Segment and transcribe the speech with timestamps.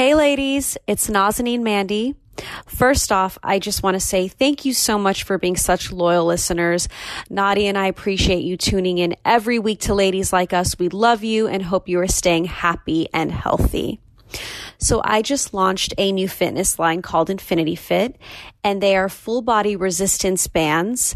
[0.00, 2.14] Hey, ladies, it's Nazanin Mandi.
[2.64, 6.24] First off, I just want to say thank you so much for being such loyal
[6.24, 6.88] listeners.
[7.28, 10.78] Nadia and I appreciate you tuning in every week to Ladies Like Us.
[10.78, 14.00] We love you and hope you are staying happy and healthy.
[14.78, 18.16] So I just launched a new fitness line called Infinity Fit,
[18.64, 21.14] and they are full body resistance bands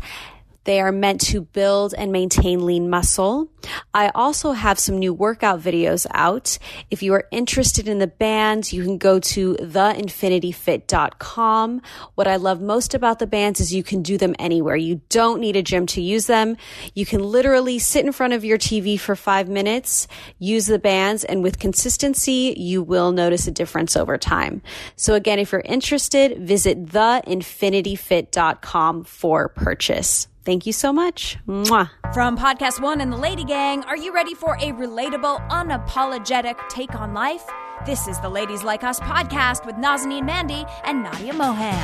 [0.64, 3.48] they are meant to build and maintain lean muscle.
[3.92, 6.58] I also have some new workout videos out.
[6.90, 11.82] If you are interested in the bands, you can go to theinfinityfit.com.
[12.14, 14.76] What I love most about the bands is you can do them anywhere.
[14.76, 16.58] You don't need a gym to use them.
[16.94, 20.06] You can literally sit in front of your TV for five minutes,
[20.38, 24.60] use the bands, and with consistency, you will notice a difference over time.
[24.96, 30.28] So again, if you're interested, visit theinfinityfit.com for purchase.
[30.44, 31.38] Thank you so much.
[31.48, 31.88] Mwah.
[32.12, 36.94] From Podcast One and the Lady Gang, are you ready for a relatable, unapologetic take
[36.94, 37.42] on life?
[37.86, 41.80] This is the Ladies Like Us podcast with Nazanin Mandi and Nadia Moham.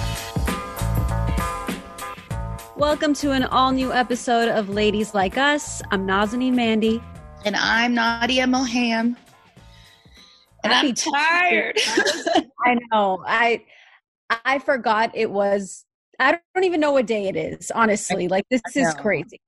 [2.76, 5.80] Welcome to an all new episode of Ladies Like Us.
[5.90, 7.02] I'm Nazanin Mandi.
[7.46, 9.16] And I'm Nadia Moham.
[10.64, 11.78] And Happy I'm tired.
[12.66, 13.24] I know.
[13.26, 13.64] I
[14.44, 15.86] I forgot it was
[16.20, 18.28] I don't even know what day it is, honestly.
[18.28, 19.40] Like, this is crazy.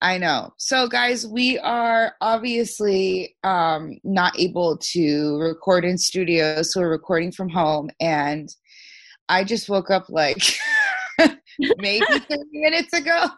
[0.00, 0.52] I know.
[0.56, 7.32] So, guys, we are obviously um, not able to record in studio, so we're recording
[7.32, 7.90] from home.
[8.00, 8.48] And
[9.28, 10.42] I just woke up like
[11.78, 13.26] maybe 30 minutes ago.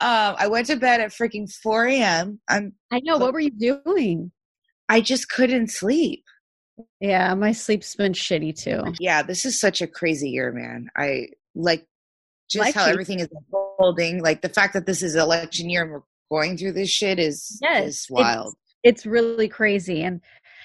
[0.00, 2.40] Um, I went to bed at freaking 4 a.m.
[2.48, 2.72] I'm.
[2.90, 3.18] I know.
[3.18, 4.32] What were you doing?
[4.88, 6.24] I just couldn't sleep.
[7.00, 8.94] Yeah, my sleep's been shitty too.
[8.98, 10.88] Yeah, this is such a crazy year, man.
[10.96, 11.86] I like
[12.50, 14.22] just Life how everything is unfolding.
[14.22, 17.58] Like the fact that this is election year and we're going through this shit is
[17.62, 18.54] yes, is wild.
[18.82, 20.02] It's, it's really crazy.
[20.02, 20.20] And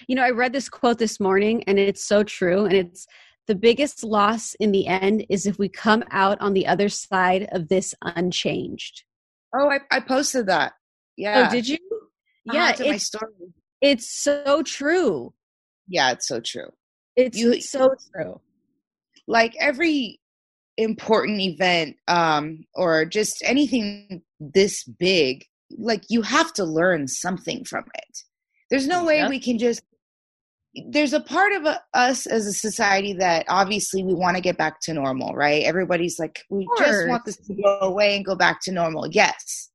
[0.08, 2.66] you know, I read this quote this morning and it's so true.
[2.66, 3.06] And it's
[3.48, 7.48] the biggest loss in the end is if we come out on the other side
[7.52, 9.04] of this unchanged.
[9.56, 10.74] Oh, I, I posted that.
[10.74, 10.80] Oh,
[11.18, 11.48] yeah.
[11.48, 11.78] Oh, did you?
[12.46, 13.32] Yeah, it's my story.
[13.82, 15.34] It's so true.
[15.88, 16.70] Yeah, it's so true.
[17.16, 18.40] It's you, so true.
[19.28, 20.20] Like every
[20.78, 25.46] important event um, or just anything this big,
[25.78, 28.18] like you have to learn something from it.
[28.70, 29.82] There's no way we can just.
[30.90, 34.58] There's a part of a, us as a society that obviously we want to get
[34.58, 35.62] back to normal, right?
[35.64, 39.08] Everybody's like, we just want this to go away and go back to normal.
[39.12, 39.70] Yes.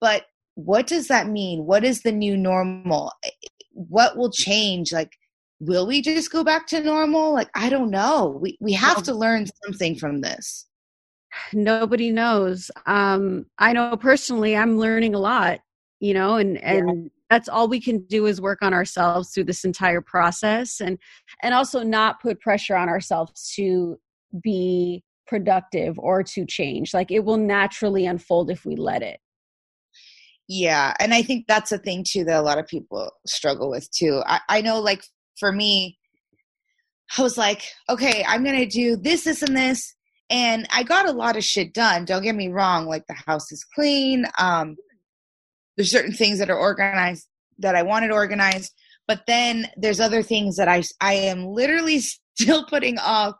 [0.00, 0.24] But
[0.56, 1.66] what does that mean?
[1.66, 3.12] What is the new normal?
[3.70, 4.92] What will change?
[4.92, 5.12] Like,
[5.60, 7.32] will we just go back to normal?
[7.32, 8.38] Like, I don't know.
[8.40, 10.66] We we have to learn something from this.
[11.52, 12.70] Nobody knows.
[12.86, 15.60] Um, I know personally I'm learning a lot,
[16.00, 17.08] you know, and and yeah.
[17.30, 20.98] that's all we can do is work on ourselves through this entire process and
[21.42, 23.98] and also not put pressure on ourselves to
[24.42, 26.92] be productive or to change.
[26.94, 29.20] Like it will naturally unfold if we let it.
[30.46, 33.90] Yeah, and I think that's a thing too that a lot of people struggle with
[33.90, 34.22] too.
[34.26, 35.02] I, I know, like
[35.38, 35.98] for me,
[37.16, 39.94] I was like, okay, I'm going to do this, this, and this.
[40.30, 42.04] And I got a lot of shit done.
[42.04, 42.86] Don't get me wrong.
[42.86, 44.26] Like the house is clean.
[44.38, 44.76] Um,
[45.76, 47.26] there's certain things that are organized
[47.58, 48.72] that I wanted organized.
[49.06, 52.00] But then there's other things that I, I am literally
[52.34, 53.34] still putting off,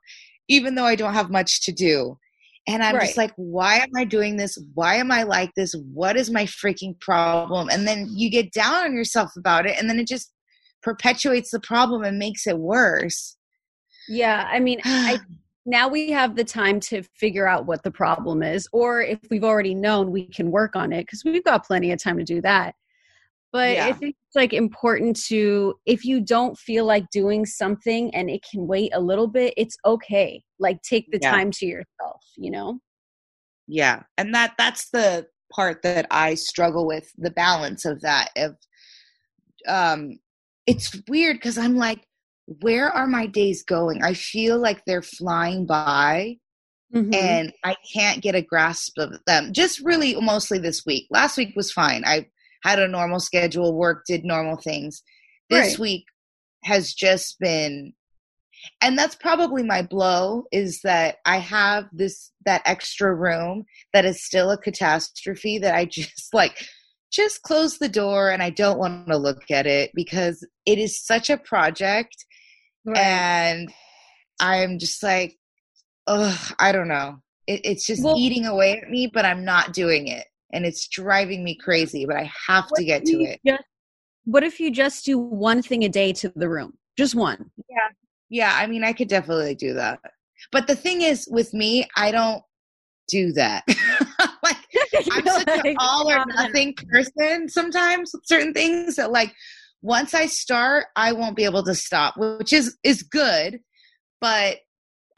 [0.48, 2.18] even though I don't have much to do.
[2.66, 3.04] And I'm right.
[3.04, 4.58] just like, why am I doing this?
[4.72, 5.74] Why am I like this?
[5.92, 7.68] What is my freaking problem?
[7.70, 9.78] And then you get down on yourself about it.
[9.78, 10.32] And then it just
[10.84, 13.36] perpetuates the problem and makes it worse.
[14.08, 15.18] Yeah, I mean, I
[15.66, 19.44] now we have the time to figure out what the problem is or if we've
[19.44, 22.42] already known we can work on it because we've got plenty of time to do
[22.42, 22.74] that
[23.52, 23.86] But Yeah.
[23.86, 28.44] I think it's like important to if you don't feel like doing something and it
[28.50, 30.42] can wait a little bit, it's okay.
[30.58, 31.30] Like take the Yeah.
[31.30, 32.80] time to yourself, you know?
[33.66, 38.56] yeah and that that's the part that i struggle with the balance of that of
[39.68, 40.18] um
[40.66, 42.06] it's weird because i'm like
[42.60, 46.36] where are my days going i feel like they're flying by
[46.94, 47.14] Mhm.
[47.14, 51.54] and i can't get a grasp of them just really mostly this week last week
[51.56, 52.26] was fine i
[52.62, 55.02] had a normal schedule work did normal things
[55.50, 55.78] this Right.
[55.78, 56.04] week
[56.64, 57.92] has just been
[58.80, 64.24] and that's probably my blow is that i have this that extra room that is
[64.24, 66.64] still a catastrophe that i just like
[67.14, 71.04] just close the door and i don't want to look at it because it is
[71.04, 72.16] such a project
[72.84, 72.98] Right.
[72.98, 73.72] and
[74.40, 75.36] i'm just like
[76.06, 77.16] ugh i don't know
[77.46, 80.88] it, it's just Well- eating away at me but i'm not doing it and it's
[80.88, 83.62] driving me crazy but i have to get to it just-
[84.26, 86.72] what if you just do one thing a day to the room?
[86.96, 87.50] Just one.
[87.68, 87.76] Yeah.
[88.30, 90.00] Yeah, I mean, I could definitely do that.
[90.50, 92.42] But the thing is, with me, I don't
[93.08, 93.64] do that.
[94.42, 94.56] like,
[95.12, 99.34] I'm such an all or nothing person sometimes with certain things that, like,
[99.82, 103.60] once I start, I won't be able to stop, which is is good.
[104.20, 104.58] But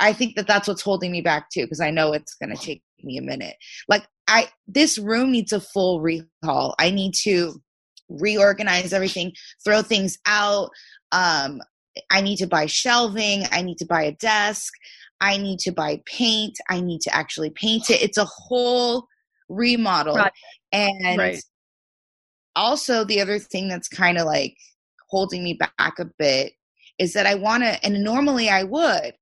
[0.00, 2.60] I think that that's what's holding me back too, because I know it's going to
[2.60, 3.56] take me a minute.
[3.88, 6.74] Like, I this room needs a full recall.
[6.78, 7.60] I need to
[8.08, 9.32] reorganize everything,
[9.64, 10.70] throw things out.
[11.12, 11.60] Um,
[12.10, 13.44] I need to buy shelving.
[13.50, 14.72] I need to buy a desk.
[15.20, 16.56] I need to buy paint.
[16.68, 18.02] I need to actually paint it.
[18.02, 19.06] It's a whole
[19.48, 20.14] remodel.
[20.14, 20.36] Project.
[20.72, 21.42] And Right.
[22.54, 24.56] also, the other thing that's kind of like
[25.10, 26.52] holding me back a bit
[26.98, 29.12] is that I want to, and normally I would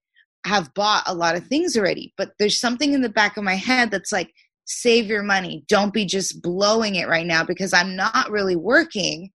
[0.46, 3.54] have bought a lot of things already, but there's something in the back of my
[3.54, 4.30] head that's like,
[4.66, 5.64] save your money.
[5.68, 9.30] Don't be just blowing it right now because I'm not really working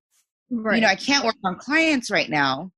[0.51, 0.77] Right.
[0.77, 2.71] you know i can't work on clients right now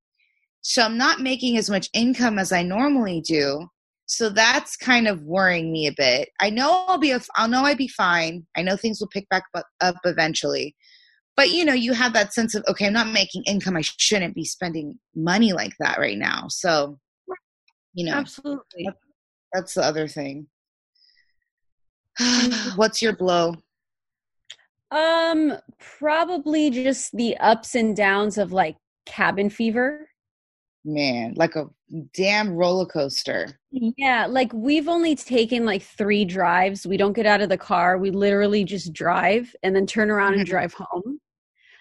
[0.62, 3.68] so i'm not making as much income as i normally do.
[4.08, 6.30] So that's kind of worrying me a bit.
[6.42, 8.46] I know i'll be i'll know i'll be fine.
[8.58, 10.76] I know things will pick back up, up eventually.
[11.38, 13.78] But you know you have that sense of okay i'm not making income.
[13.78, 16.48] I shouldn't be spending money like that right now.
[16.50, 17.00] So
[17.94, 18.90] you know Absolutely.
[19.54, 20.48] that's the other thing.
[22.76, 23.56] What's your blow?
[24.92, 28.76] Um, probably just the ups and downs of like
[29.06, 30.10] cabin fever.
[30.84, 31.66] Man like a
[32.14, 36.86] damn roller coaster Yeah, like we've only taken like three drives.
[36.86, 37.98] We don't get out of the car.
[37.98, 40.50] We literally just drive and then turn around and Mhm.
[40.50, 41.20] drive home.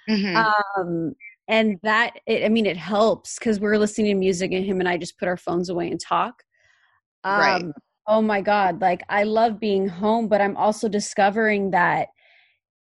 [0.09, 0.55] Mhm.
[0.77, 1.15] Um,
[1.49, 4.89] and that, it, I mean, it helps because we're listening to music and him and
[4.89, 6.45] I just put our phones away and talk.
[7.25, 7.65] Um, Right.
[8.07, 8.81] Oh my God.
[8.81, 12.09] Like I love being home, but I'm also discovering that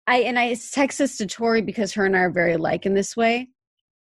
[0.07, 2.93] I, and I text this to Tori because her and I are very alike in
[2.93, 3.49] this way.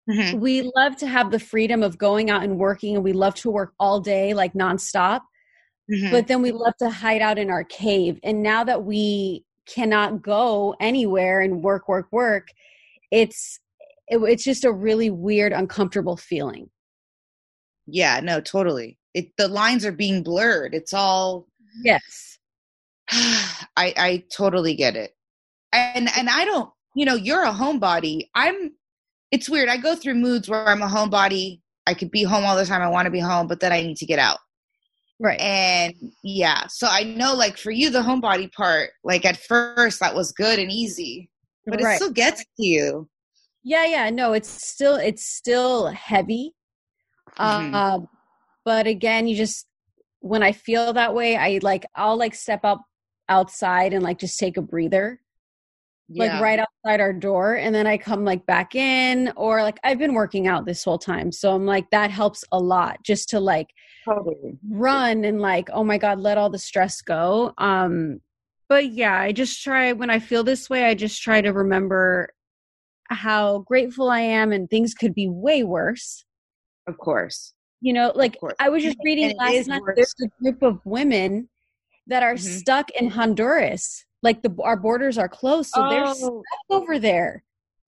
[0.09, 0.39] Mhm.
[0.39, 3.49] we love to have the freedom of going out and working and we love to
[3.51, 5.21] work all day like nonstop
[5.91, 6.11] Mhm.
[6.11, 10.21] but then we love to hide out in our cave and now that we cannot
[10.21, 12.49] go anywhere and work work work
[13.11, 13.59] it's
[14.09, 16.69] it, it's just a really weird uncomfortable feeling
[17.87, 18.97] Yeah, no, totally.
[19.13, 20.73] It the lines are being blurred.
[20.73, 21.47] It's all
[21.83, 22.37] yes
[23.11, 25.15] I I totally get it.
[25.73, 28.29] And and I don't, you know, you're a homebody.
[28.35, 28.73] I'm
[29.31, 29.69] it's weird.
[29.69, 31.61] I go through moods where I'm a homebody.
[31.87, 32.81] I could be home all the time.
[32.81, 34.37] I want to be home, but then I need to get out.
[35.19, 39.99] right And yeah, so I know like for you the homebody part, like at first
[39.99, 41.29] that was good and easy,
[41.65, 43.09] but it still gets to you.
[43.63, 46.53] yeah yeah no it's still it's still heavy
[47.39, 47.73] Mhm.
[47.73, 47.99] uh,
[48.63, 49.65] but again you just
[50.19, 52.81] when i feel that way i like i'll like step up
[53.29, 55.19] outside and like just take a breather
[56.09, 59.97] like right outside our door and then i come like back in or like i've
[59.97, 63.39] been working out this whole time so i'm like that helps a lot just to
[63.39, 63.69] like
[64.05, 64.59] Totally.
[64.69, 68.19] run and like oh my god let all the stress go um
[68.69, 72.29] but yeah i just try when i feel this way i just try to remember
[73.09, 76.23] how grateful i am and things could be way worse
[76.87, 77.53] Of course.
[77.81, 79.95] you know like i was just reading it last night worse.
[79.95, 81.49] there's a group of women
[82.07, 82.39] that are Mhm.
[82.59, 87.43] stuck in honduras like the our borders are closed so they're stuck Oh, over there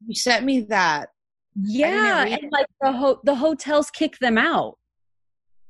[0.08, 1.10] you sent me that.
[1.56, 4.76] yeah and like the ho- the hotels kick them out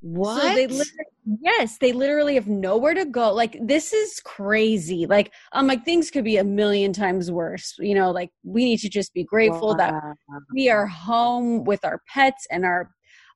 [0.02, 0.42] What?
[0.42, 3.34] So they literally, yes, they literally have nowhere to go.
[3.34, 5.02] Like this is crazy.
[5.08, 7.76] Like I'm like things could be a million times worse.
[7.80, 9.94] You know, like we need to just be grateful that
[10.54, 12.92] we are home with our pets and our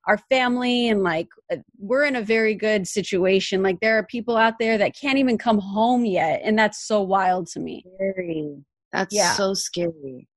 [0.08, 3.62] our family and like uh, we're in a very good situation.
[3.64, 7.02] Like there are people out there that can't even come home yet and that's so
[7.02, 7.86] wild to me.
[7.96, 8.58] scary.
[8.92, 9.34] That's Yeah.
[9.34, 10.28] so scary.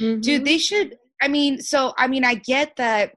[0.00, 0.20] Mhm.
[0.22, 3.12] dude they should i mean so i mean i get that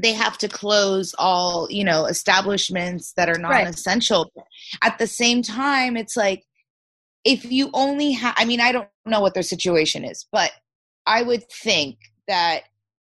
[0.00, 4.30] they have to close all you know establishments that are non-essential
[4.82, 6.42] at the same time it's like
[7.24, 10.50] if you only have i mean i don't know what their situation is but
[11.06, 11.96] i would think
[12.28, 12.62] that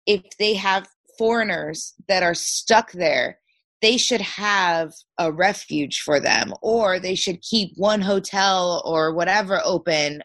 [0.06, 0.86] if they have
[1.18, 3.38] foreigners that are stuck there
[3.82, 9.60] they should have a refuge for them or they should keep one hotel or whatever
[9.64, 10.22] open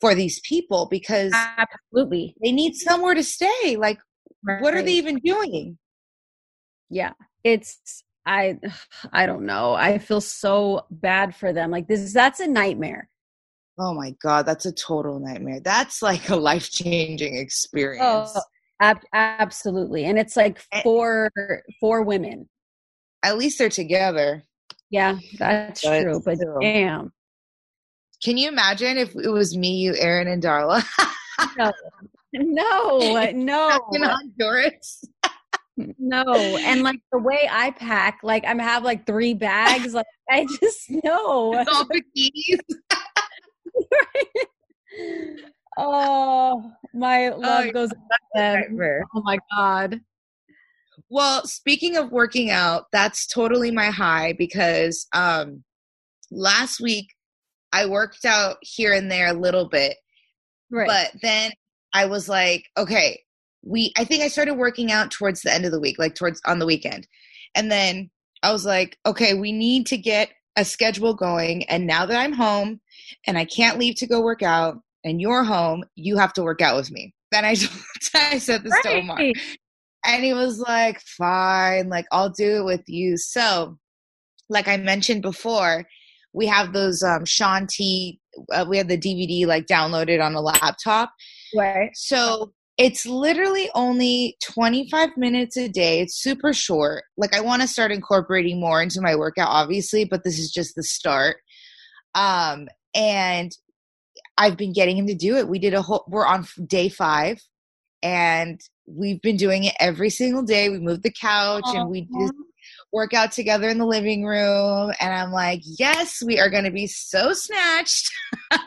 [0.00, 2.34] for these people because absolutely.
[2.42, 3.76] they need somewhere to stay.
[3.76, 3.98] Like,
[4.42, 5.78] what are they even doing?
[6.88, 7.12] Yeah,
[7.44, 8.58] it's I
[9.12, 9.74] I don't know.
[9.74, 11.70] I feel so bad for them.
[11.70, 13.08] Like this that's a nightmare.
[13.78, 15.60] Oh my God, that's a total nightmare.
[15.60, 18.32] That's like a life changing oh, experience.
[18.34, 18.40] Oh,
[18.80, 20.04] ab- absolutely.
[20.04, 20.82] And it's like Eh.
[20.82, 21.30] for
[21.80, 22.48] for women.
[23.22, 24.42] At least they're together.
[24.90, 26.20] Yeah, that's true.
[26.24, 27.12] But damn.
[28.24, 30.82] Can you imagine if it was me, you, Aaron, and Darla
[31.56, 31.72] No.
[32.32, 32.98] No,
[33.34, 33.88] no.
[33.92, 35.04] in Honduras?
[35.98, 36.24] No.
[36.58, 39.94] And like the way I pack, like I'm have like three bags.
[39.94, 41.54] Like I just know.
[41.58, 42.58] It's all bikinis.
[45.78, 47.90] oh, my love yeah, goes
[48.36, 48.64] out.
[49.14, 50.00] Oh my god.
[51.10, 55.64] Well, speaking of working out, that's totally my high because um
[56.30, 57.06] last week
[57.72, 59.96] I worked out here and there a little bit,
[60.70, 60.86] Right.
[60.88, 61.52] but then
[61.94, 63.22] I was like, okay,
[63.62, 66.40] we I think I started working out towards the end of the week, like towards
[66.46, 67.06] on the weekend.
[67.54, 68.10] And then
[68.42, 72.32] I was like, okay, we need to get a schedule going and now that I'm
[72.32, 72.80] home
[73.26, 76.60] and I can't leave to go work out and you're home, you have to work
[76.60, 77.14] out with me.
[77.30, 77.50] Then I
[78.14, 79.18] I said this to Omar.
[80.04, 83.16] And he was like, fine, like I'll do it with you.
[83.16, 83.78] So,
[84.48, 85.84] like I mentioned before,
[86.32, 88.20] we have those um Shaun T,
[88.52, 91.12] uh, we have the DVD like downloaded on a laptop.
[91.54, 91.90] Right.
[91.94, 96.00] So it's literally only 25 minutes a day.
[96.00, 97.04] It's super short.
[97.16, 100.76] Like I want to start incorporating more into my workout, obviously, but this is just
[100.76, 101.38] the start.
[102.14, 103.50] Um, and
[104.38, 105.48] I've been getting him to do it.
[105.48, 107.40] We did a whole, we're on day five
[108.02, 110.68] and we've been doing it every single day.
[110.70, 112.32] We moved the couch and we just
[112.92, 114.92] work out together in the living room.
[115.00, 118.08] And I'm like, yes, we are going to be so snatched
[118.52, 118.58] oh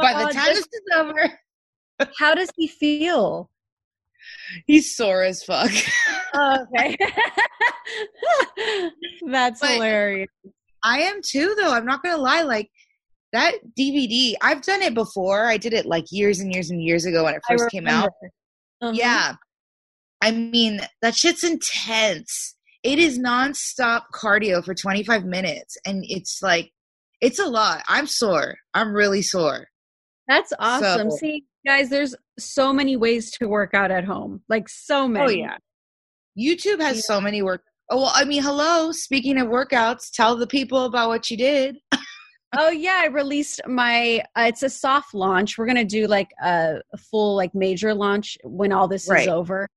[0.00, 1.38] by the Oh, time this- this is over.
[2.18, 3.50] How does he feel?
[4.66, 5.70] He's sore as fuck.
[6.32, 6.96] Oh, okay.
[9.26, 10.28] That's But- hilarious.
[10.82, 11.72] I am too, though.
[11.74, 12.40] I'm not going to lie.
[12.40, 12.70] Like,
[13.32, 15.46] that DVD, I've done it before.
[15.46, 18.10] I did it like years and years and years ago when it first came out.
[18.82, 18.92] Uh-huh.
[18.94, 19.34] Yeah.
[20.22, 22.56] I mean, that shit's intense.
[22.82, 25.76] It is nonstop cardio for 25 minutes.
[25.86, 26.70] And it's like,
[27.20, 27.82] it's a lot.
[27.88, 28.56] I'm sore.
[28.74, 29.68] I'm really sore.
[30.28, 31.10] That's awesome.
[31.10, 34.42] So- See, guys, there's so many ways to work out at home.
[34.48, 35.44] Like so many.
[35.44, 35.56] Oh, yeah.
[36.38, 37.62] YouTube has so many work.
[37.90, 38.92] Oh, well, I mean, hello.
[38.92, 41.76] Speaking of workouts, tell the people about what you did.
[42.56, 44.24] Oh yeah, I released my.
[44.36, 45.56] Uh, it's a soft launch.
[45.56, 49.22] We're gonna do like a, full like major launch when all this Right.
[49.22, 49.68] is over.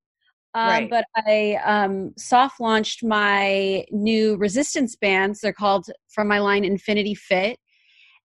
[0.54, 0.90] Um, Right.
[0.90, 5.40] But I um, soft launched my new resistance bands.
[5.40, 7.58] They're called from my line Infinity Fit,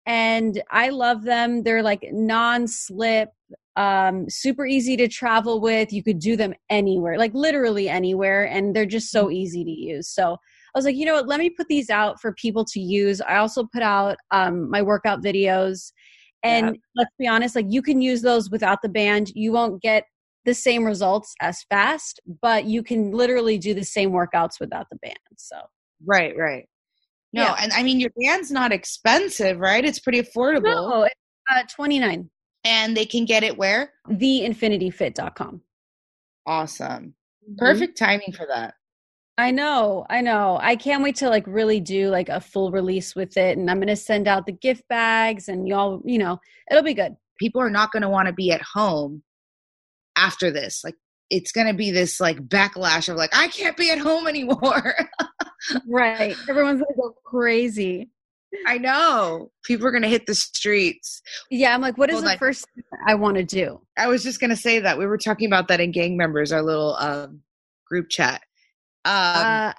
[0.05, 1.63] and I love them.
[1.63, 3.29] They're like non-slip,
[3.75, 5.91] um, super easy to travel with.
[5.93, 10.09] You could do them anywhere, like literally anywhere, and they're just so easy to use.
[10.09, 10.37] So
[10.77, 11.27] I was like, you know what?
[11.27, 13.19] Let me put these out for people to use.
[13.19, 15.91] I also put out um, my workout videos,
[16.43, 19.31] and let's be honest, like you can use those without the band.
[19.33, 20.03] You won't get
[20.45, 24.97] the same results as fast, but you can literally do the same workouts without the
[24.97, 25.17] band.
[25.35, 25.57] So
[26.05, 26.69] Right, right.
[27.33, 27.55] No, Yeah.
[27.59, 29.83] and I mean, your band's not expensive, right?
[29.83, 30.63] It's pretty affordable.
[30.89, 31.15] no, it's,
[31.51, 32.29] uh, twenty nine.
[32.65, 33.93] And they can get it where?
[34.09, 35.61] Theinfinityfit.com.
[36.45, 37.15] Awesome.
[37.43, 37.55] Mm-hmm.
[37.57, 38.75] Perfect timing for that.
[39.37, 40.57] I know, I know.
[40.61, 43.79] I can't wait to like really do like a full release with it, and I'm
[43.79, 46.39] gonna send out the gift bags, and y'all, you know,
[46.71, 47.15] it'll be good.
[47.39, 49.21] People are not going to want to be at home
[50.15, 50.81] after this.
[50.83, 50.95] Like,
[51.29, 54.95] it's going to be this like backlash of like, I can't be at home anymore.
[55.87, 56.35] Right?
[56.47, 58.11] Everyone's gonna go crazy.
[58.65, 59.51] I know.
[59.65, 61.21] People are going to hit the streets.
[61.49, 62.37] Yeah, I'm like, what is Hold the on.
[62.37, 63.81] first thing I want to do?
[63.97, 64.97] I was just going to say that.
[64.97, 67.41] We were talking about that in Gang Members, our little um,
[67.87, 68.41] group chat.
[69.07, 69.73] Um, uh,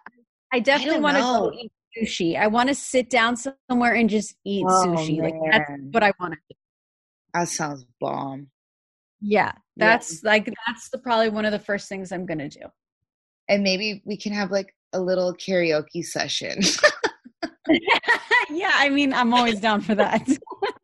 [0.52, 2.38] I definitely want to go eat sushi.
[2.38, 5.20] I want to sit down somewhere and just eat Oh, sushi.
[5.20, 6.56] Like that's what I want to do.
[7.34, 8.48] that sounds bomb.
[9.20, 12.62] Yeah, that's like that's the probably one of the first things I'm gonna do.
[13.50, 16.60] And maybe we can have like a little karaoke session.
[18.50, 20.26] yeah, I mean, I'm always down for that.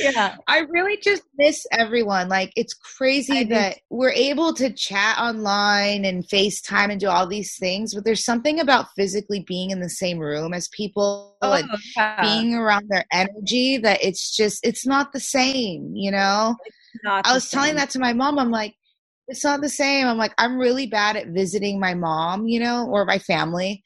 [0.00, 0.36] yeah.
[0.48, 2.28] I really just miss everyone.
[2.28, 7.56] Like it's crazy that we're able to chat online and FaceTime and do all these
[7.56, 11.68] things, but there's something about physically being in the same room as people Oh, and
[11.96, 12.20] yeah.
[12.22, 16.56] being around their energy that it's just it's not the same, you know?
[17.06, 18.38] I was telling that to my mom.
[18.38, 18.74] I'm like,
[19.28, 20.06] it's not the same.
[20.06, 23.82] I'm like, I'm really bad at visiting my mom, you know, or my family.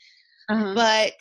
[0.49, 0.75] Uh-huh.
[0.75, 1.15] But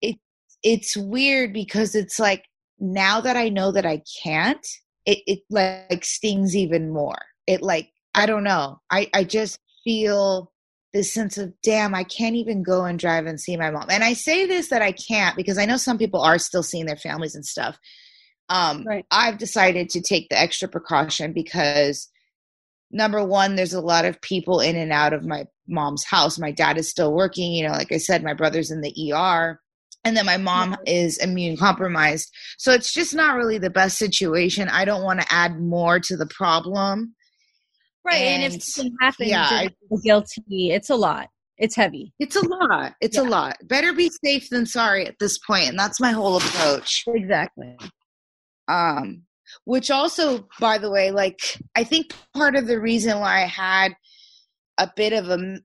[0.00, 0.16] it
[0.62, 2.44] it's weird because it's like
[2.78, 4.66] now that I know that I can't,
[5.06, 7.18] it, it like stings even more.
[7.46, 8.80] It like I don't know.
[8.90, 10.52] I, I just feel
[10.92, 13.86] this sense of damn, I can't even go and drive and see my mom.
[13.90, 16.86] And I say this that I can't because I know some people are still seeing
[16.86, 17.78] their families and stuff.
[18.48, 19.04] Um, Right.
[19.10, 22.08] I've decided to take the extra precaution because
[22.90, 26.38] number one, there's a lot of people in and out of my mom's house.
[26.38, 29.60] My dad is still working, you know, like I said, my brother's in the ER.
[30.04, 32.30] And then my mom is immune compromised.
[32.58, 34.68] So it's just not really the best situation.
[34.68, 37.14] I don't want to add more to the problem.
[38.04, 38.16] Right.
[38.16, 40.72] And, And, if something happens, yeah, feel guilty.
[40.72, 41.28] It's a lot.
[41.56, 42.12] It's heavy.
[42.18, 42.94] It's a lot.
[43.00, 43.56] It's a lot.
[43.64, 47.04] Better be safe than sorry at this point, And that's my whole approach.
[47.06, 47.76] Exactly.
[48.68, 49.22] um
[49.66, 51.38] which also by the way like
[51.76, 53.94] i think part of the reason why i had
[54.78, 55.58] a bit of a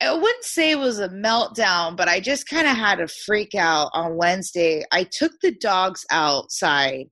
[0.00, 3.54] i wouldn't say it was a meltdown but i just kind of had a freak
[3.54, 7.06] out on wednesday i took the dogs outside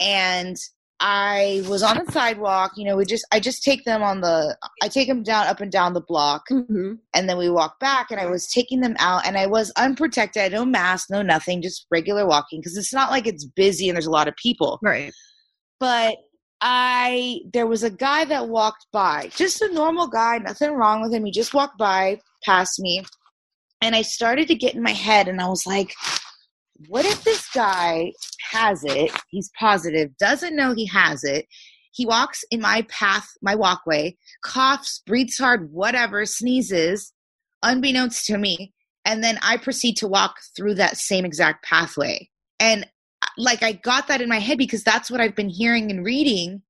[0.00, 0.56] and
[1.00, 4.56] i was on the sidewalk you know we just i just take them on the
[4.82, 6.94] i take them down up and down the block Mm-hmm.
[7.14, 10.52] and then we walk back and i was taking them out and i was unprotected
[10.52, 14.06] no mask no nothing just regular walking because it's not like it's busy and there's
[14.06, 15.12] a lot of people Right.
[15.80, 16.16] but
[16.60, 21.12] i there was a guy that walked by just a normal guy nothing wrong with
[21.12, 21.24] him.
[21.24, 23.04] He just walked by past me.
[23.82, 25.94] And i started to get in my head and i was like
[26.88, 28.12] what if this guy
[28.50, 29.10] has it?
[29.30, 31.46] He's positive doesn't know he has it.
[31.92, 37.12] He walks in my path my walkway coughs breathes hard whatever sneezes
[37.62, 38.72] unbeknownst to me.
[39.04, 42.28] And then i proceed to walk through that same exact pathway.
[42.58, 42.86] And
[43.38, 46.62] like i got that in my head because that's what i've been hearing and reading.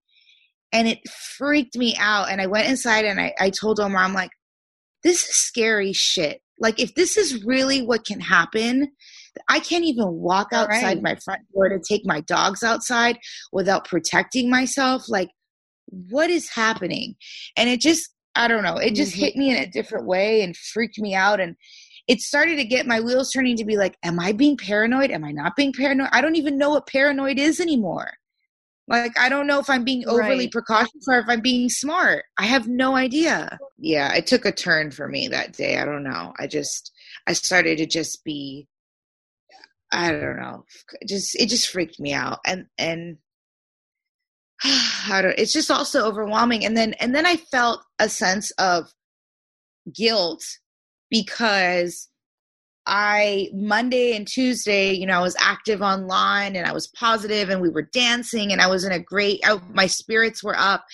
[0.73, 2.29] And it freaked me out.
[2.31, 4.31] And i went inside and i, I told omar i'm like
[5.05, 6.41] this is scary shit.
[6.59, 8.89] Like if this is really what can happen
[9.49, 11.03] i can't even walk outside right.
[11.03, 13.19] my front door to take my dogs outside
[13.53, 15.09] without protecting myself.
[15.09, 15.29] Like
[15.87, 17.15] what is happening?
[17.57, 19.19] And it just i don't know it just Mhm.
[19.19, 21.41] hit me in a different way and freaked me out.
[21.41, 21.57] And
[22.09, 25.11] it started to get my wheels turning to be like am i being paranoid?
[25.11, 26.09] Am i not being paranoid?
[26.13, 28.11] I don't even know what paranoid is anymore.
[28.89, 30.53] Like i don't know if i'm being overly Right.
[30.53, 32.25] precautious or if i'm being smart.
[32.39, 33.61] I have no idea.
[33.79, 35.79] Yeah it took a turn for me that day.
[35.79, 36.33] I don't know.
[36.39, 36.93] I just
[37.27, 38.69] i started to just be
[39.93, 40.65] i don't know.
[41.07, 42.39] Just it just freaked me out.
[42.47, 43.19] And and
[44.65, 46.65] I don't it's just also overwhelming.
[46.65, 48.93] And then and then I felt a sense of
[49.93, 50.45] guilt
[51.11, 52.09] because
[52.87, 57.61] I Monday and Tuesday, you know, I was active online and I was positive and
[57.61, 60.85] we were dancing and I was in a great I, my spirits were up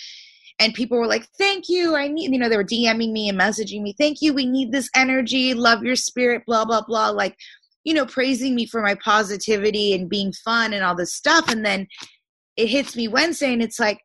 [0.59, 1.96] and people were like, "Thank you.
[1.96, 4.33] I need, you know, they were DMing me and messaging me, "Thank you.
[4.33, 5.55] We need this energy.
[5.55, 7.37] Love your spirit, blah blah blah." Like,
[7.85, 11.64] you know, praising me for my positivity and being fun and all this stuff and
[11.64, 11.87] then
[12.57, 14.01] it hits me Wednesday and it's like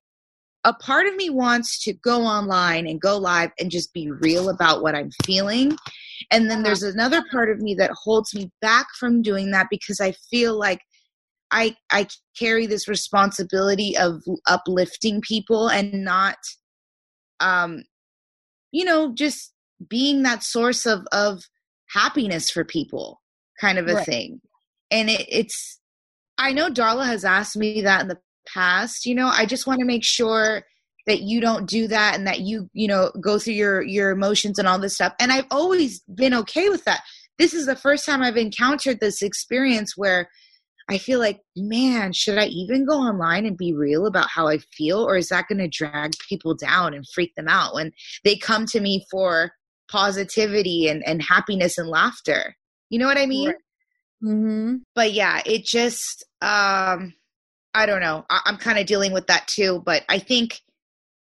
[0.63, 4.49] a part of me wants to go online and go live and just be real
[4.49, 5.77] about what I'm feeling.
[6.31, 10.01] And then there's another part of me that holds me back from doing that because
[10.01, 10.81] I feel like
[11.51, 16.37] I I carry this responsibility of uplifting people and not
[17.39, 17.83] um
[18.71, 19.53] you know just
[19.87, 21.43] being that source of of
[21.89, 23.21] happiness for people
[23.61, 24.05] kind of a Right.
[24.05, 24.41] thing.
[24.91, 25.79] And it, it's
[26.37, 28.19] I know Darla has asked me that in the
[28.51, 30.63] past, you know, I just want to make sure
[31.05, 34.59] that you don't do that and that you, you know, go through your your emotions
[34.59, 35.13] and all this stuff.
[35.19, 37.01] And I've always been okay with that.
[37.37, 40.29] This is the first time I've encountered this experience where
[40.89, 44.57] I feel like, man, should I even go online and be real about how I
[44.57, 47.91] feel or is that going to drag people down and freak them out when
[48.23, 49.51] they come to me for
[49.89, 52.55] positivity and and happiness and laughter?
[52.89, 53.49] You know what I mean?
[53.49, 53.55] Right.
[54.23, 54.77] Mm-hmm.
[54.95, 57.13] but yeah it just um
[57.77, 58.25] i don't know.
[58.29, 60.59] I, i'm kind of dealing with that too but i think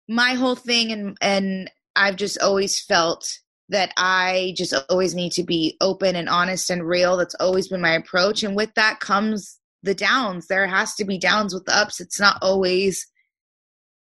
[0.08, 5.44] my whole thing and and i've just always felt that i just always need to
[5.44, 7.18] be open and honest and real.
[7.18, 10.48] That's always been my approach and with that comes the downs.
[10.48, 12.00] There has to be downs with the ups.
[12.00, 13.08] It's not always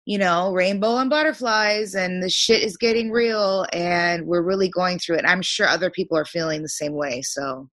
[0.06, 4.98] you know rainbow and butterflies and the shit is getting real and we're really going
[4.98, 5.24] through it.
[5.26, 7.68] I'm sure other people are feeling the same way so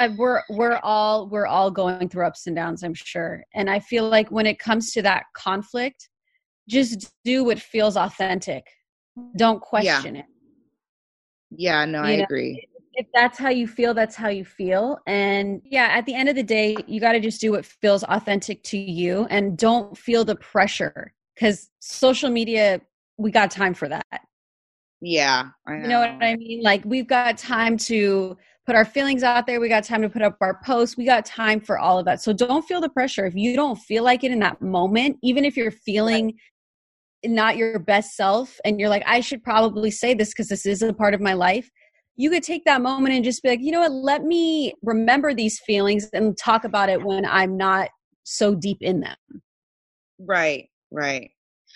[0.00, 3.78] I, we're we're all we're all going through ups and downs i'm sure and i
[3.78, 6.08] feel like when it comes to that conflict
[6.68, 8.66] just do what feels authentic
[9.36, 10.24] don't question it
[11.50, 12.66] Yeah, no, I You know, agree.
[12.94, 16.34] if that's how you feel that's how you feel and yeah at the end of
[16.34, 20.24] the day you got to just do what feels authentic to you and don't feel
[20.24, 22.80] the pressure because social media
[23.16, 24.22] we got time for that
[25.00, 25.82] Yeah, I know.
[25.82, 26.62] You know what I mean?
[26.62, 28.36] Like we've got time to
[28.66, 29.60] put our feelings out there.
[29.60, 30.96] We got time to put up our posts.
[30.96, 32.22] We got time for all of that.
[32.22, 33.26] So don't feel the pressure.
[33.26, 36.34] If you don't feel like it in that moment, even if you're feeling
[37.24, 40.82] not your best self and you're like, I should probably say this because this is
[40.82, 41.70] a part of my life,
[42.16, 45.34] you could take that moment and just be like, you know what, let me remember
[45.34, 47.88] these feelings and talk about it when I'm not
[48.24, 49.16] so deep in them.
[50.18, 51.30] Right, right.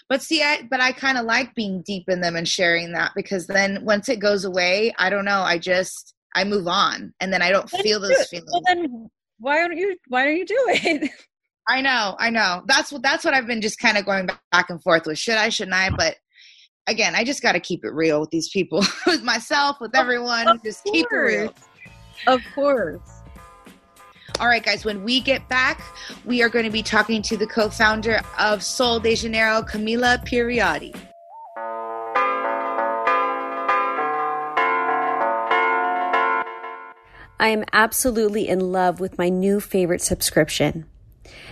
[0.08, 3.12] But see, I but I kind of like being deep in them and sharing that
[3.14, 5.40] because then once it goes away, I don't know.
[5.40, 8.50] I just I move on, and then I don't Then feel those feelings.
[8.52, 9.96] Well, then why don't you?
[10.08, 11.10] Why don't you do it?
[11.68, 12.62] I know, I know.
[12.66, 15.18] That's what that's what I've been just kind of going back and forth with.
[15.18, 15.48] Should I?
[15.48, 15.90] Shouldn't I?
[15.90, 16.16] But
[16.86, 20.48] again, I just got to keep it real with these people, with myself, with everyone.
[20.48, 21.54] of just keep it real.
[22.26, 23.00] Of course.
[24.40, 25.80] All right, guys, when we get back,
[26.24, 30.22] we are going to be talking to the co founder of Sol de Janeiro, Camila
[30.26, 30.94] Pierotti.
[37.44, 40.86] I am absolutely in love with my new favorite subscription.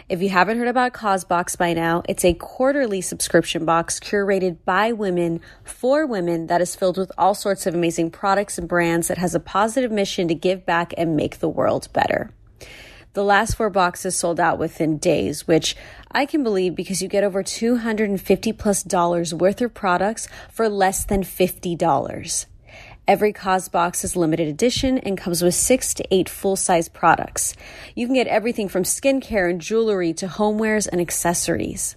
[0.08, 4.92] If you haven't heard about Causebox by now, it's a quarterly subscription box curated by
[4.92, 9.18] women for women that is filled with all sorts of amazing products and brands that
[9.18, 12.30] has a positive mission to give back and make the world better.
[13.12, 15.76] The last four boxes sold out within days, which
[16.10, 21.04] I can believe because you get over 250 plus dollars worth of products for less
[21.04, 22.46] than $50.
[23.08, 27.56] Every Causebox is limited edition and comes with six to eight full size products.
[27.96, 31.96] You can get everything from skincare and jewelry to homewares and accessories.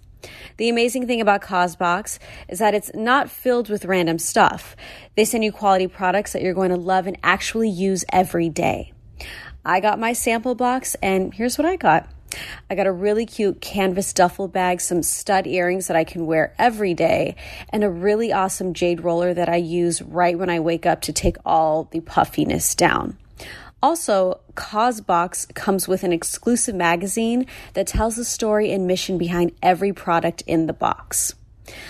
[0.57, 2.17] The amazing thing about Causebox
[2.49, 4.75] is that it's not filled with random stuff.
[5.15, 8.91] They send you quality products that you're going to love and actually use every day.
[9.63, 12.09] I got my sample box, and here's what I got.
[12.69, 16.53] I got a really cute canvas duffel bag, some stud earrings that I can wear
[16.57, 17.35] every day,
[17.69, 21.13] and a really awesome jade roller that I use right when I wake up to
[21.13, 23.17] take all the puffiness down.
[23.83, 29.93] Also, Causebox comes with an exclusive magazine that tells the story and mission behind every
[29.93, 31.35] product in the box.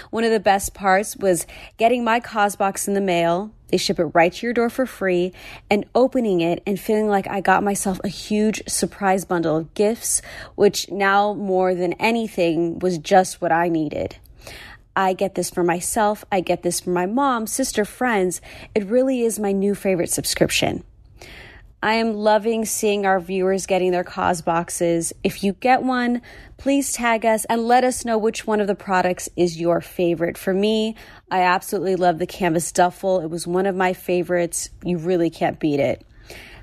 [0.09, 3.51] One of the best parts was getting my Causebox in the mail.
[3.69, 5.33] They ship it right to your door for free
[5.69, 10.21] and opening it and feeling like I got myself a huge surprise bundle of gifts,
[10.55, 14.17] which now more than anything was just what I needed.
[14.95, 16.23] I get this for myself.
[16.31, 18.39] I get this for my mom, sister, friends.
[18.73, 20.83] It really is my new favorite subscription.
[21.83, 25.13] I am loving seeing our viewers getting their cause boxes.
[25.23, 26.21] If you get one,
[26.57, 30.37] please tag us and let us know which one of the products is your favorite.
[30.37, 30.95] For me,
[31.29, 33.19] I absolutely love the canvas duffel.
[33.19, 34.69] It was one of my favorites.
[34.83, 36.03] You really can't beat it.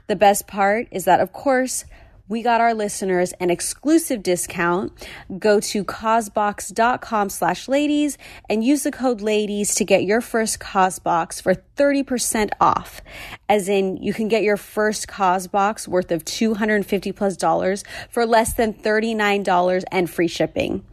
[0.09, 1.85] The best part is that, of course,
[2.33, 4.91] we got our listeners an exclusive discount.
[5.39, 8.17] Go to causebox.com slash ladies
[8.49, 13.03] and use the code ladies to get your first Causebox for 30% off.
[13.51, 18.55] As in, you can get your first Causebox worth of 250 plus dollars for less
[18.55, 20.87] than $39 and free shipping.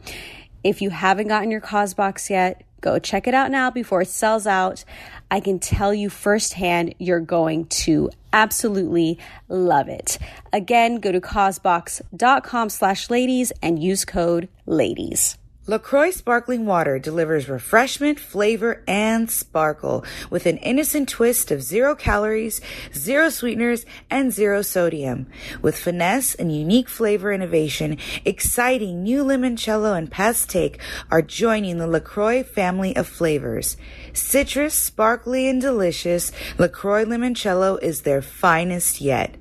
[0.62, 4.46] If you haven't gotten your Causebox yet, go check it out now before it sells
[4.46, 4.84] out.
[5.30, 10.18] I can tell you firsthand, you're going to absolutely love it.
[10.52, 15.36] Again, go to causebox.com slash ladies and use code ladies.
[15.70, 22.60] LaCroix Sparkling Water delivers refreshment, flavor, and sparkle with an innocent twist of zero calories,
[22.92, 25.28] zero sweeteners, and zero sodium.
[25.62, 32.42] With finesse and unique flavor innovation, exciting new limoncello and pastèque are joining the LaCroix
[32.42, 33.76] family of flavors.
[34.12, 39.36] Citrus, sparkly, and delicious, LaCroix Limoncello is their finest yet.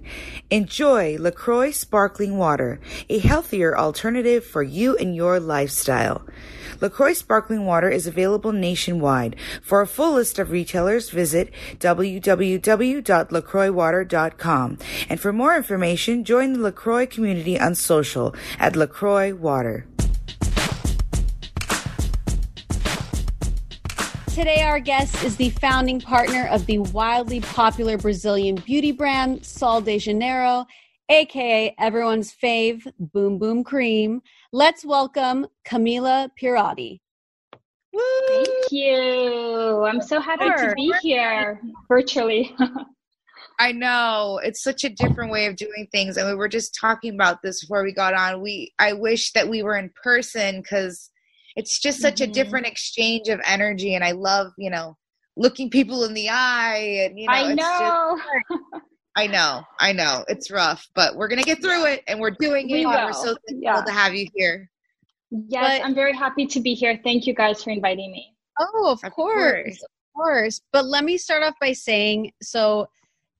[0.49, 2.79] Enjoy LaCroix Sparkling Water,
[3.09, 6.25] a healthier alternative for you and your lifestyle.
[6.81, 9.35] LaCroix Sparkling Water is available nationwide.
[9.61, 14.77] For a full list of retailers, visit www.lacroixwater.com.
[15.09, 19.85] And for more information, join the LaCroix community on social at LaCroix Water.
[24.39, 29.81] Today, our guest is the founding partner of the wildly popular Brazilian beauty brand Sol
[29.81, 30.65] de Janeiro,
[31.09, 34.21] aka everyone's fave Boom Boom Cream.
[34.53, 37.01] Let's welcome Camila Pierotti.
[38.29, 39.83] Thank you.
[39.83, 42.55] I'm so happy to be here virtually.
[43.59, 47.13] I know it's such a different way of doing things, and we were just talking
[47.13, 48.39] about this before we got on.
[48.39, 51.08] We I wish that we were in person because
[51.55, 52.25] it's just such Mhm.
[52.25, 54.97] a different exchange of energy, and I love you know
[55.37, 58.81] looking people in the eye, and you know, I it's just- know.
[59.15, 62.69] I know, I know, it's rough, but we're gonna get through it, and we're doing
[62.69, 62.73] it.
[62.73, 63.81] We and We're so thankful Yeah.
[63.81, 64.69] to have you here.
[65.31, 66.99] yes, But- I'm very happy to be here.
[67.03, 68.33] Thank you guys for inviting me.
[68.59, 69.63] Oh, of, Of course.
[69.63, 69.83] course.
[69.83, 70.61] Of course.
[70.71, 72.87] But let me start off by saying so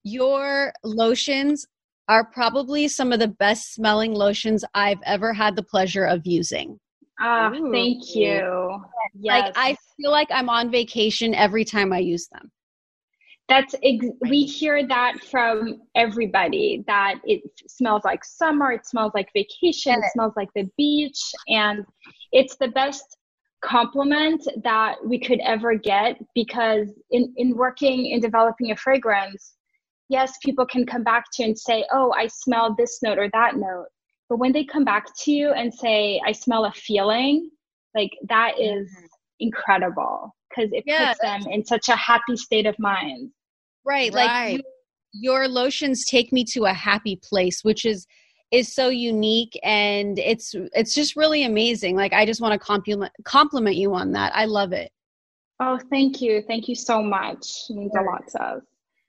[0.03, 1.65] your lotions
[2.07, 6.79] are probably some of the best smelling lotions I've ever had the pleasure of using.
[7.19, 7.71] Ah, Ooh.
[7.71, 8.81] thank you.
[9.19, 9.55] Yes.
[9.55, 12.51] Like I feel like I'm on vacation every time I use them.
[13.49, 19.29] That's ex- we hear that from everybody that it smells like summer, it smells like
[19.33, 21.83] vacation, it smells like the beach, and
[22.31, 23.17] it's the best
[23.61, 29.55] compliment that we could ever get because in in working in developing a fragrance,
[30.09, 33.29] yes, people can come back to you and say, "Oh, I smell this note or
[33.33, 33.87] that note,"
[34.29, 37.49] but when they come back to you and say, "I smell a feeling,"
[37.95, 38.79] like that mm-hmm.
[38.79, 38.89] is
[39.39, 43.31] incredible because it Yeah, puts them in such a happy state of mind.
[43.85, 44.13] Right.
[44.13, 44.13] Right.
[44.13, 44.63] Like you,
[45.13, 48.05] your lotions take me to a happy place, which is
[48.51, 51.95] is so unique and it's it's just really amazing.
[51.95, 54.35] Like I just want to compliment compliment you on that.
[54.35, 54.91] I love it.
[55.59, 56.41] Oh, thank you.
[56.47, 57.45] Thank you so much.
[57.69, 58.61] It means a lot to us.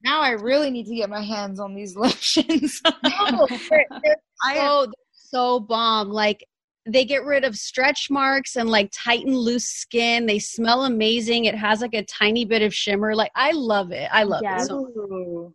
[0.02, 2.80] Now I really need to get my hands on these lotions.
[2.85, 4.16] Oh, they're, they're
[4.54, 4.92] so they're
[5.31, 6.11] so bomb.
[6.11, 6.47] Like
[6.87, 10.27] they get rid of stretch marks and like tighten loose skin.
[10.27, 11.45] They smell amazing.
[11.45, 13.14] It has like a tiny bit of shimmer.
[13.14, 14.09] Like I love it.
[14.12, 14.66] I love it.
[14.66, 15.55] So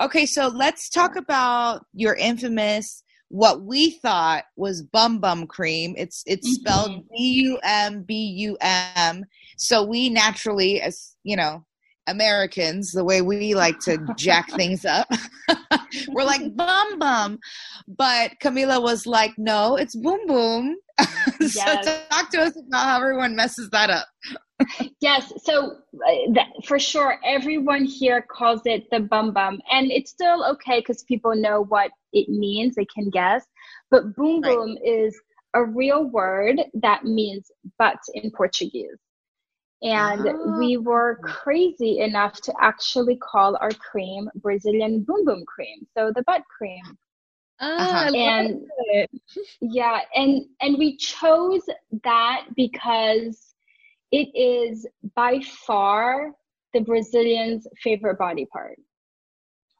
[0.00, 5.94] Okay, so let's talk about your infamous what we thought was bum bum cream.
[5.96, 7.14] It's it's spelled mm-hmm.
[7.16, 9.24] B U M B U M.
[9.56, 11.64] So we naturally, as you know,
[12.06, 15.08] Americans, the way we like to jack things up,
[16.08, 17.38] we're like bum bum.
[17.86, 20.76] But Camila was like, no, it's boom boom.
[21.40, 21.84] Yes.
[21.84, 24.06] so talk to us about how everyone messes that up.
[25.00, 30.10] Yes, so uh, that, for sure, everyone here calls it the bum bum, and it's
[30.10, 33.44] still okay because people know what it means; they can guess.
[33.90, 34.56] But boom Right.
[34.56, 35.18] boom is
[35.54, 38.98] a real word that means butt in Portuguese,
[39.82, 46.12] and we were crazy enough to actually call our cream Brazilian boom boom cream, so
[46.14, 46.82] the butt cream.
[47.60, 49.10] I love And it.
[49.60, 51.62] yeah and and we chose
[52.04, 53.54] that because
[54.12, 56.32] it is by far
[56.72, 58.78] the brazilians favorite body part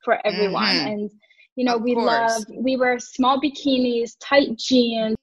[0.04, 0.86] for everyone Mhm.
[0.86, 1.10] and
[1.56, 5.16] you know Of we love we wear small bikinis tight jeans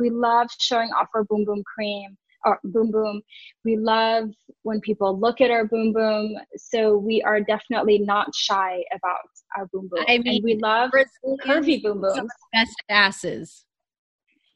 [0.00, 3.20] we love showing off our boom boom cream or boom boom
[3.64, 4.28] we love
[4.62, 9.18] when people look at our boom boom so we are definitely not shy about
[9.56, 13.64] our boom boom I and we love Brazilians, curvy boom some booms best asses.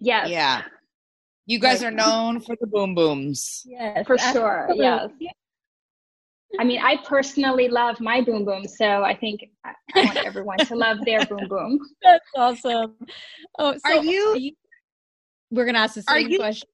[0.00, 0.62] yes Yeah.
[1.46, 3.62] You guys Like- are known for the boom booms.
[3.66, 5.10] Yes, For sure, yes.
[6.60, 10.58] I mean, I personally love my boom boom, so I think I I want everyone
[10.58, 11.80] to love their boom boom.
[12.02, 12.94] That's awesome.
[13.58, 14.52] Oh, so Are you-
[15.50, 16.68] We're gonna ask the Are same you- question.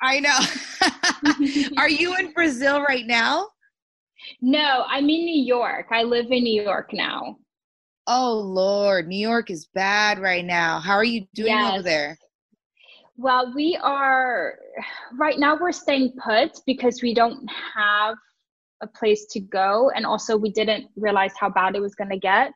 [0.00, 1.70] I know.
[1.78, 3.48] Are you in Brazil right now?
[4.40, 5.86] No, I'm in New York.
[5.90, 7.36] I live in New York now.
[8.06, 10.78] Oh Lord, New York is bad right now.
[10.78, 12.18] How are you doing over there?
[13.16, 14.58] Well, we are
[15.16, 15.56] right now.
[15.56, 18.16] We're staying put because we don't have
[18.82, 22.18] a place to go, and also we didn't realize how bad it was going to
[22.18, 22.52] get.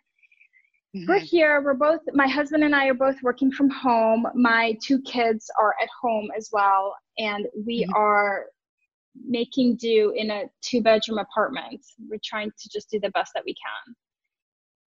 [0.95, 1.25] We're mm-hmm.
[1.25, 1.63] here.
[1.63, 4.27] We're both, my husband and I are both working from home.
[4.35, 6.95] My two kids are at home as well.
[7.19, 7.95] And we Mhm.
[7.95, 8.47] are
[9.27, 11.85] making do in a two bedroom apartment.
[12.09, 13.97] We're trying to just do the best that we can.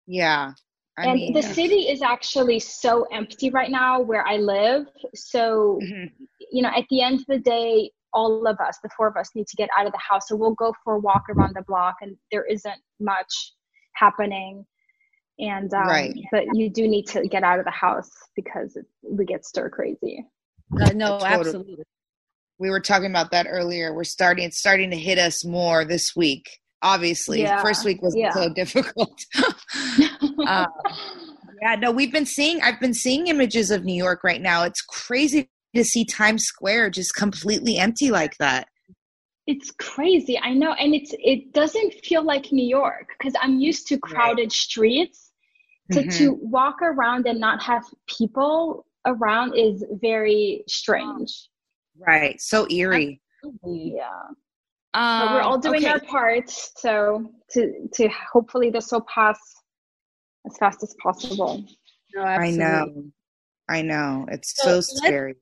[0.06, 0.52] Yeah.
[0.96, 4.86] I and mean, the city is actually so empty right now where I live.
[5.14, 6.12] So, Mhm.
[6.52, 9.30] you know, at the end of the day, all of us, the four of us,
[9.34, 10.28] need to get out of the house.
[10.28, 13.54] So we'll go for a walk around the block, and there isn't much
[13.94, 14.66] happening.
[15.38, 16.14] And um, Right.
[16.32, 20.26] but you do need to get out of the house because we get stir crazy.
[20.80, 21.34] Uh, no, Totally.
[21.34, 21.84] absolutely.
[22.60, 23.92] We were talking about that earlier.
[23.94, 26.44] We're starting it's starting to hit us more this week.
[26.82, 27.40] Obviously.
[27.42, 28.30] Yeah, First week was yeah.
[28.32, 29.18] so difficult.
[30.46, 30.66] uh,
[31.62, 34.62] yeah, no, we've been seeing I've been seeing images of New York right now.
[34.64, 38.68] It's crazy to see Times Square just completely empty like that.
[39.46, 43.86] it's crazy, I know, and it's it doesn't feel like New York because I'm used
[43.88, 45.26] to crowded streets.
[45.92, 46.18] To Mhm.
[46.18, 51.48] to walk around and not have people around is very strange.
[52.06, 52.40] Right.
[52.40, 53.20] So eerie.
[53.64, 54.08] Yeah.
[54.92, 55.88] Um, but we're all doing okay.
[55.88, 59.38] our part so to to hopefully this will pass
[60.46, 61.64] as fast as possible.
[62.14, 63.04] No, I know.
[63.68, 64.26] I know.
[64.30, 65.36] It's So so, let's- scary.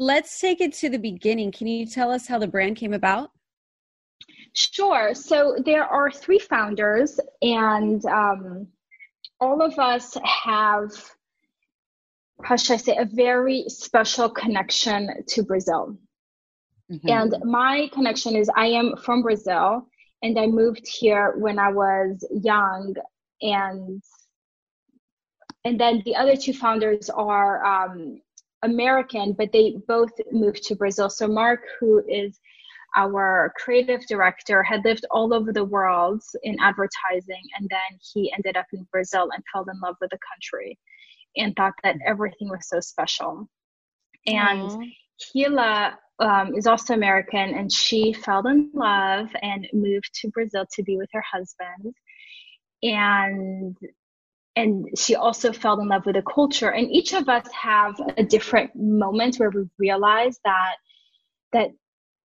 [0.00, 1.50] Let's take it to the beginning.
[1.50, 3.30] Can you tell us how the brand came about?
[4.52, 5.12] Sure.
[5.12, 8.68] So there are three founders, and um,
[9.40, 10.90] all of us have,
[12.42, 15.96] how should I say, a very special connection to Brazil.
[16.90, 17.10] Mhm.
[17.10, 19.88] And my connection is I am from Brazil,
[20.22, 22.94] and I moved here when I was young,
[23.42, 24.02] and
[25.64, 28.20] and then the other two founders are um,
[28.62, 31.10] American, but they both moved to Brazil.
[31.10, 32.40] So Mark, who is
[32.96, 38.56] our creative director, had lived all over the world in advertising, and then he ended
[38.56, 40.78] up in Brazil and fell in love with the country,
[41.36, 43.48] and thought that everything was so special.
[44.26, 44.84] And Aw.
[45.32, 50.82] Gila um, is also American, and she fell in love and moved to Brazil to
[50.82, 51.94] be with her husband.
[52.82, 53.76] And
[54.56, 56.70] and she also fell in love with the culture.
[56.70, 60.76] And each of us have a different moment where we realize that
[61.52, 61.70] that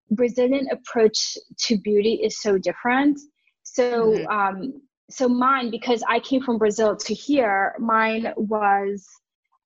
[0.09, 3.19] Brazilian approach to beauty is so different.
[3.63, 4.31] So Mhm.
[4.31, 9.07] um, so mine because I came from Brazil to here, mine was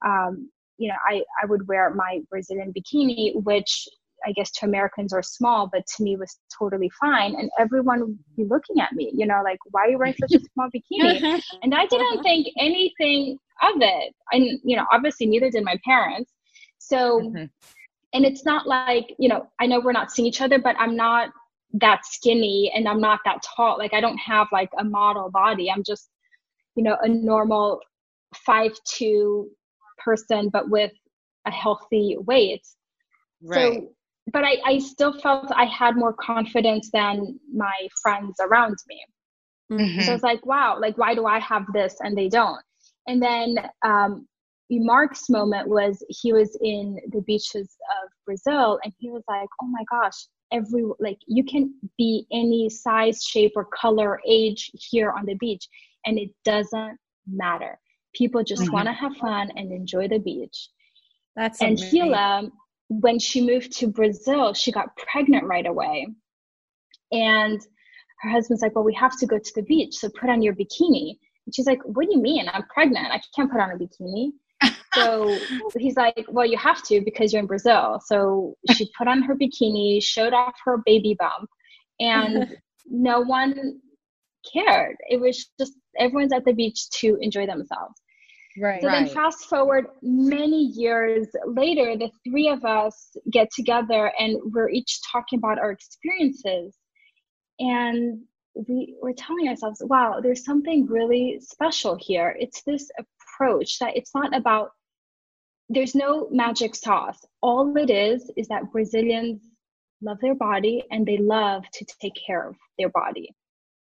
[0.05, 3.87] um, you know, I, I would wear my Brazilian bikini, which
[4.25, 7.35] I guess to Americans are small, but to me was totally fine.
[7.35, 10.33] And everyone would be looking at me, you know, like, why are you wearing such
[10.35, 11.41] a small bikini?
[11.61, 14.13] And I didn't think anything of it.
[14.31, 16.31] And, you know, obviously neither did my parents.
[16.79, 17.49] So, Mhm.
[18.13, 20.95] and it's not like, you know, I know we're not seeing each other, but I'm
[20.95, 21.29] not
[21.73, 23.77] that skinny and I'm not that tall.
[23.77, 25.69] Like, I don't have like a model body.
[25.69, 26.09] I'm just,
[26.75, 27.79] you know, a normal
[28.45, 29.49] five two
[29.97, 30.91] person, but with
[31.45, 32.65] a healthy weight.
[33.41, 33.81] Right.
[33.81, 33.89] So,
[34.33, 39.05] but I, I still felt I had more confidence than my friends around me.
[39.71, 40.03] Mhm.
[40.03, 42.61] So I was like, wow, like why do I have this and they don't?
[43.07, 44.27] And then um,
[44.69, 49.67] Mark's moment was he was in the beaches of Brazil and he was like, oh
[49.67, 55.25] my gosh, every like you can be any size, shape, or color, age here on
[55.25, 55.67] the beach,
[56.05, 57.79] and it doesn't matter.
[58.13, 58.73] People just Mhm.
[58.73, 60.69] want to have fun and enjoy the beach.
[61.35, 61.99] That's And amazing.
[61.99, 62.51] Gila,
[62.89, 66.07] when she moved to Brazil, she got pregnant right away.
[67.11, 67.61] And
[68.21, 70.55] her husband's like, Well, we have to go to the beach, so put on your
[70.55, 71.17] bikini.
[71.45, 72.49] And she's like, What do you mean?
[72.51, 73.07] I'm pregnant.
[73.11, 74.31] I can't put on a bikini.
[74.93, 75.37] So
[75.77, 78.01] he's like, Well, you have to because you're in Brazil.
[78.05, 81.49] So she put on her bikini, showed off her baby bump,
[81.99, 83.79] and no one
[84.51, 84.95] cared.
[85.09, 87.95] It was just everyone's at the beach to enjoy themselves.
[88.59, 88.81] right.
[88.81, 94.69] So then, fast forward many years later, the three of us get together and we're
[94.69, 96.75] each talking about our experiences.
[97.59, 98.21] And
[98.67, 102.35] we, we're telling ourselves, wow, there's something really special here.
[102.39, 104.71] It's this approach that it's not about,
[105.69, 107.25] there's no magic sauce.
[107.41, 109.41] All it is is that Brazilians
[110.01, 113.33] love their body and they love to take care of their body.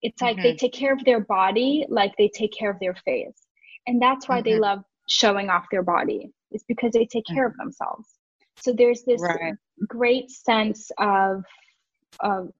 [0.02, 3.46] It's like they take care of their body like they take care of their face.
[3.86, 4.60] And that's why they Mhm.
[4.60, 6.32] love showing off their body.
[6.50, 8.18] It's because they take care of themselves.
[8.56, 9.54] So there's this Right.
[9.86, 11.44] great sense of
[12.20, 12.50] of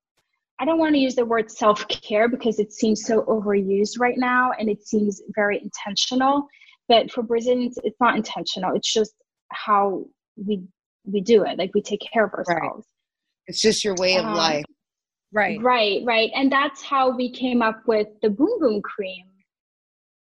[0.59, 4.53] I don't want to use the word self-care because it seems so overused right now
[4.53, 6.49] and it seems very intentional.
[6.89, 8.75] But for Brazilians it's not intentional.
[8.75, 9.15] It's just
[9.51, 10.05] how
[10.37, 10.63] we
[11.05, 11.59] we do it.
[11.59, 12.87] Like we take care of ourselves.
[13.47, 14.65] It's just your way of Um, life.
[15.33, 15.61] Right.
[15.61, 16.31] Right, right.
[16.35, 19.25] And that's how we came up with the boom boom cream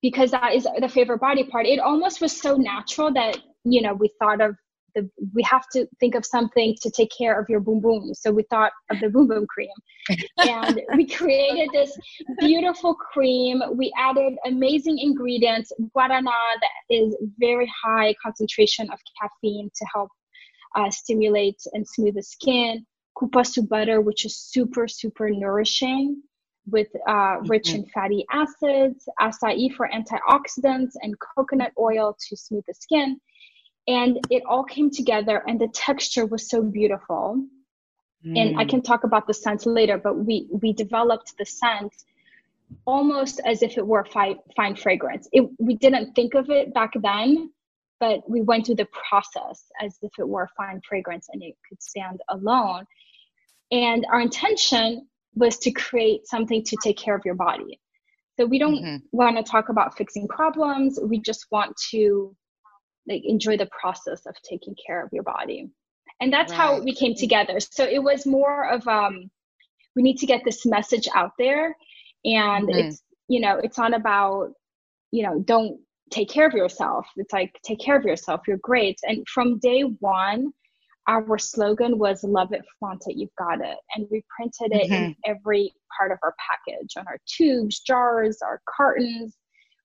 [0.03, 1.67] because that is the favorite body part.
[1.67, 4.57] It almost was so natural that, you know, we thought of
[4.95, 8.15] the we have to think of something to take care of your boom boom.
[8.15, 9.71] So we thought of the boom boom cream.
[10.39, 11.97] and we created this
[12.39, 13.63] beautiful cream.
[13.73, 20.11] We added amazing ingredients, guarana that is very high concentration of caffeine to help
[20.77, 22.85] uh, stimulate and smooth the skin
[23.17, 26.23] cupuaçu butter, which is super, super nourishing
[26.67, 32.75] with uh, rich in fatty acids, acai for antioxidants, and coconut oil to smooth the
[32.75, 33.21] skin.
[33.87, 37.45] And it all came together, and the texture was so beautiful.
[38.37, 38.69] And I Mm.
[38.71, 41.93] can talk about the scent later, but we we developed the scent
[42.87, 45.29] almost as if it were fi- fine fragrance.
[45.33, 47.51] It, we didn't think of it back then,
[48.01, 51.83] but we went through the process as if it were fine fragrance and it could
[51.83, 52.85] stand alone.
[53.71, 57.81] And our intention was to create something to take care of your body.
[58.39, 59.03] So we don't Mhm.
[59.13, 60.99] want to talk about fixing problems.
[61.03, 62.37] We just want to
[63.09, 65.71] like enjoy the process of taking care of your body.
[66.21, 67.59] And that's how we came together.
[67.61, 69.31] So it was more of um
[69.97, 71.77] we need to get this message out there
[72.25, 72.85] and Mhm.
[72.85, 74.53] it's you know, it's not about
[75.11, 75.81] you know, don't
[76.11, 77.07] take care of yourself.
[77.17, 78.43] It's like, take care of yourself.
[78.47, 78.99] You're great.
[79.05, 80.53] And from day one,
[81.07, 83.77] our slogan was love it, flaunt it, you've got it.
[83.95, 85.05] And we printed it mm-hmm.
[85.05, 89.37] in every part of our package on our tubes, jars, our cartons.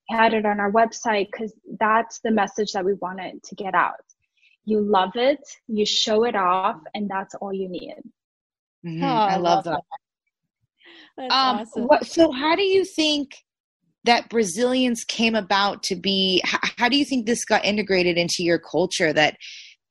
[0.10, 3.76] We had it on our website because that's the message that we wanted to get
[3.76, 3.93] out.
[4.66, 8.01] You love it, you show it off, and that's all you need.
[8.86, 9.03] Mm-hmm.
[9.03, 9.82] Oh, I, love, love that.
[11.18, 11.32] that.
[11.32, 11.84] um, awesome.
[11.84, 13.32] what, so, how do you think
[14.05, 16.41] that Brazilians came about to be?
[16.45, 19.12] How, how do you think this got integrated into your culture?
[19.12, 19.38] That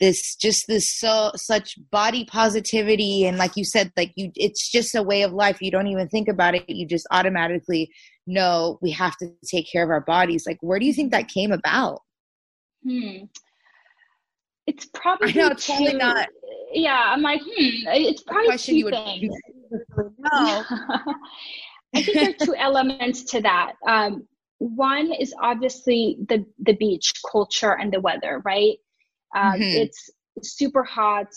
[0.00, 4.94] this just this so such body positivity and like you said like you it's just
[4.94, 7.90] a way of life you don't even think about it you just automatically
[8.28, 10.46] know we have to take care of our bodies.
[10.46, 12.00] Like where do you think that came about?
[12.84, 13.24] Hmm.
[14.66, 16.28] It's probably I know, it's probably not.
[16.72, 19.34] Yeah i'm like hmm it's probably two things.
[20.18, 20.64] no
[21.94, 23.72] i think there are two elements to that.
[23.88, 28.76] Um, one is obviously the the beach culture and the weather right?
[29.34, 29.62] Um, mm-hmm.
[29.82, 30.10] It's
[30.42, 31.28] super hot.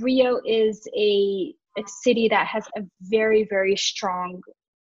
[0.00, 4.40] Rio is a, a city that has a very, very strong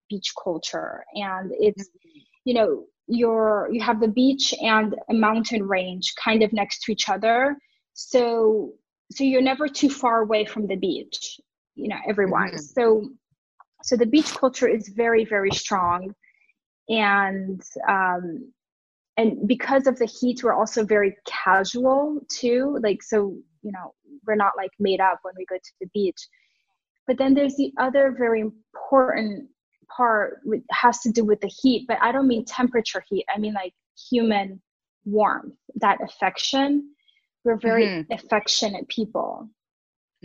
[0.10, 1.04] beach culture.
[1.16, 2.20] And it's, mm-hmm.
[2.46, 6.92] you know, you're, you have the beach and a mountain range kind of next to
[6.92, 7.58] each other.
[7.94, 8.74] So,
[9.12, 11.40] so you're never too far away from the beach,
[11.76, 12.50] you know, everyone.
[12.50, 12.58] Mm-hmm.
[12.58, 13.10] So,
[13.84, 16.14] so the beach culture is very, very strong.
[16.90, 18.52] And, um,
[19.20, 23.94] and because of the heat we're also very casual too like so you know
[24.26, 26.28] we're not like made up when we go to the beach
[27.06, 29.50] but then there's the other very important
[29.96, 30.40] part
[30.72, 33.74] has to do with the heat but i don't mean temperature heat i mean like
[34.10, 34.62] human
[35.06, 36.90] warmth that affection
[37.44, 38.12] we're very mm-hmm.
[38.14, 39.50] affectionate people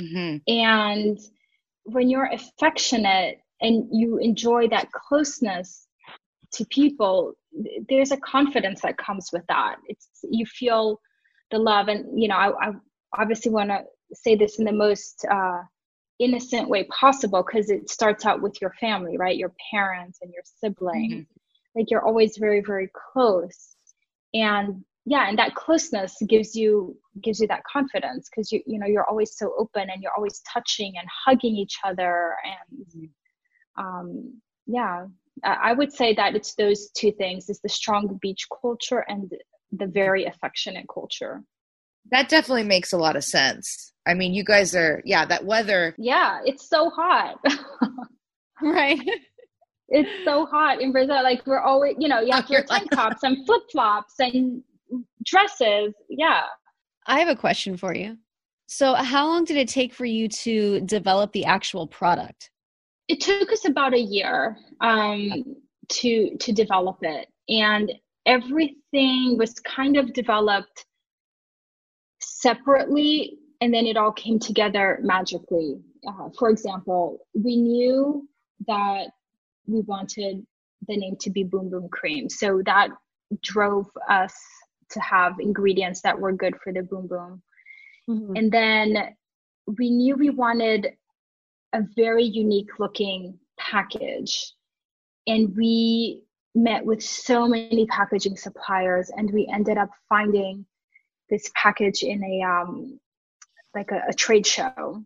[0.01, 0.37] mm-hmm.
[0.49, 1.19] and
[1.85, 5.87] when you're affectionate and you enjoy that closeness
[6.53, 7.35] to people
[7.89, 11.01] there's a confidence that comes with that it's you feel
[11.51, 12.73] the love and you know i, I
[13.17, 15.63] obviously want to say this in the most uh,
[16.19, 20.43] innocent way possible because it starts out with your family right your parents and your
[20.45, 21.79] siblings mm-hmm.
[21.79, 23.77] like you're always very very close
[24.33, 28.87] and yeah and that closeness gives you gives you that confidence because you you know
[28.87, 33.85] you're always so open and you're always touching and hugging each other and mm-hmm.
[33.85, 35.07] um yeah
[35.43, 39.33] I would say that it's those two things: is the strong beach culture and
[39.73, 41.43] the very affectionate culture.
[42.11, 43.93] That definitely makes a lot of sense.
[44.07, 45.95] I mean, you guys are yeah, that weather.
[45.99, 47.37] Yeah, it's so hot.
[48.63, 49.01] right.
[49.89, 51.23] It's so hot in Brazil.
[51.23, 54.63] Like we're always, you know, you have your tank tops and flip flops and
[55.25, 55.95] dresses.
[56.09, 56.43] Yeah.
[57.07, 58.17] I have a question for you.
[58.67, 62.51] So, how long did it take for you to develop the actual product?
[63.09, 65.57] it took us about a year um,
[65.89, 67.93] to to develop it, and
[68.27, 70.87] everything was kind of developed
[72.21, 75.81] separately, and then it all came together magically.
[76.07, 78.29] Uh, for example, we knew
[78.67, 79.09] that
[79.67, 80.47] we wanted
[80.87, 82.89] the name to be Boom Boom Cream, so that
[83.43, 84.35] drove us
[84.91, 87.43] to have ingredients that were good for the Boom Boom.
[88.09, 88.37] Mm-hmm.
[88.37, 89.17] And then
[89.79, 90.93] we knew we wanted
[91.73, 94.53] a very unique looking package.
[95.27, 96.23] And we
[96.55, 100.65] met with so many packaging suppliers and we ended up finding
[101.31, 103.01] this package in a um
[103.75, 105.05] like a, a trade show.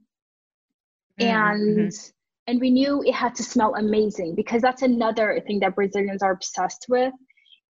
[1.21, 1.81] Mm-hmm.
[1.81, 1.93] and
[2.47, 6.33] and we knew it had to smell amazing because that's another thing that brazilians are
[6.33, 7.13] obsessed with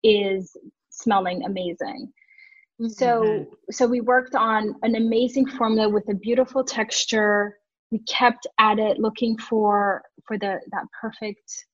[0.05, 0.57] is
[0.90, 2.12] smelling amazing.
[2.80, 2.88] Mm-hmm.
[2.88, 7.57] so so we worked on an amazing formula with a beautiful texture.
[7.90, 11.66] We kept at it looking for for the that perfect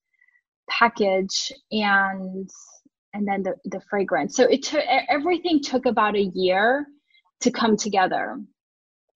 [0.71, 2.49] package and
[3.13, 4.37] and then the the fragrance.
[4.37, 6.87] So it took everything took about a year
[7.41, 8.39] to come together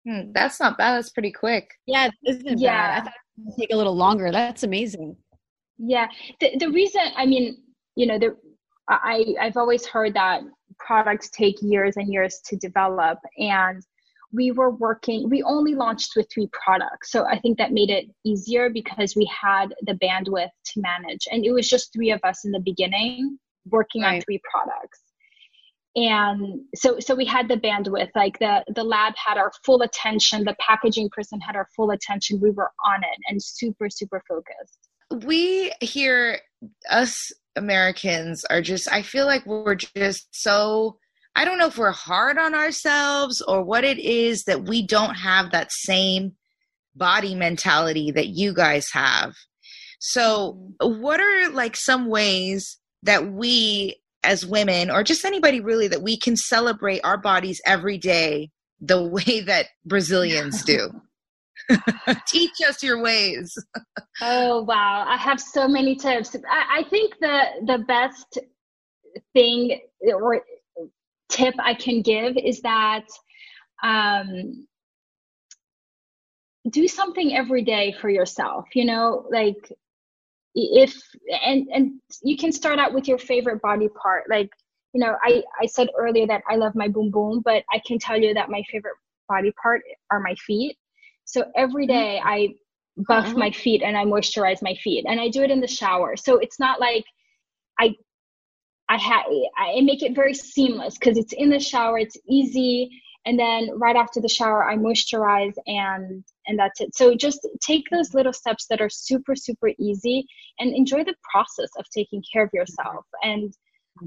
[0.07, 0.95] hmm, that's not bad.
[0.95, 1.69] That's pretty quick.
[1.85, 2.99] Yeah isn't yeah.
[2.99, 3.01] bad.
[3.01, 4.31] i thought it would take a little longer.
[4.31, 5.15] That's amazing.
[5.77, 6.07] Yeah.
[6.39, 7.57] The, the reason i mean
[7.95, 8.35] you know the
[8.89, 10.41] i i've always heard that
[10.79, 13.83] products take years and years to develop and
[14.33, 17.11] we were working we only launched with three products.
[17.11, 21.45] So i think that made it easier because we had the bandwidth to manage and
[21.45, 23.37] it was just three of us in the beginning
[23.69, 24.15] working right.
[24.15, 25.01] on three products
[25.97, 30.43] and so so we had the bandwidth like the the lab had our full attention
[30.43, 35.25] the packaging person had our full attention we were on it and super super focused
[35.25, 36.39] we here
[36.89, 40.97] us americans are just i feel like we're just so
[41.37, 45.13] I don't know if we're hard on ourselves or what it is that we don't
[45.13, 46.31] have that same
[46.95, 49.35] body mentality that you guys have.
[49.99, 50.99] So, mm-hmm.
[50.99, 56.19] what are like some ways that we as women or just anybody really that we
[56.19, 58.49] can celebrate our bodies every day
[58.79, 60.89] the way that Brazilians do?
[62.27, 63.51] Teach us your ways.
[64.21, 66.35] oh wow, I have so many tips.
[66.49, 68.37] I, I think the the best
[69.33, 70.41] thing or
[71.29, 73.05] tip I can give is that
[73.83, 74.67] um,
[76.69, 78.65] do something every day for yourself.
[78.75, 79.73] You know, like
[80.57, 80.95] if
[81.45, 81.91] and and
[82.23, 84.23] you can start out with your favorite body part.
[84.29, 84.49] Like
[84.93, 87.99] you know, I I said earlier that I love my boom boom, but I can
[87.99, 88.95] tell you that my favorite
[89.29, 89.81] body part
[90.11, 90.75] are my feet.
[91.25, 92.27] So every mm-hmm.
[92.27, 92.49] I
[93.07, 93.39] buff mm-hmm.
[93.39, 96.15] my feet and I moisturize my feet, and I do it in the shower.
[96.15, 97.05] So it's not like
[97.79, 97.95] I
[98.89, 99.25] I have
[99.57, 101.99] I make it very seamless because it's in the shower.
[101.99, 102.89] It's easy,
[103.27, 106.95] and then right after the shower, I moisturize and and that's it.
[106.95, 110.25] So just take those little steps that are super super easy
[110.59, 113.05] and enjoy the process of taking care of yourself.
[113.23, 113.53] And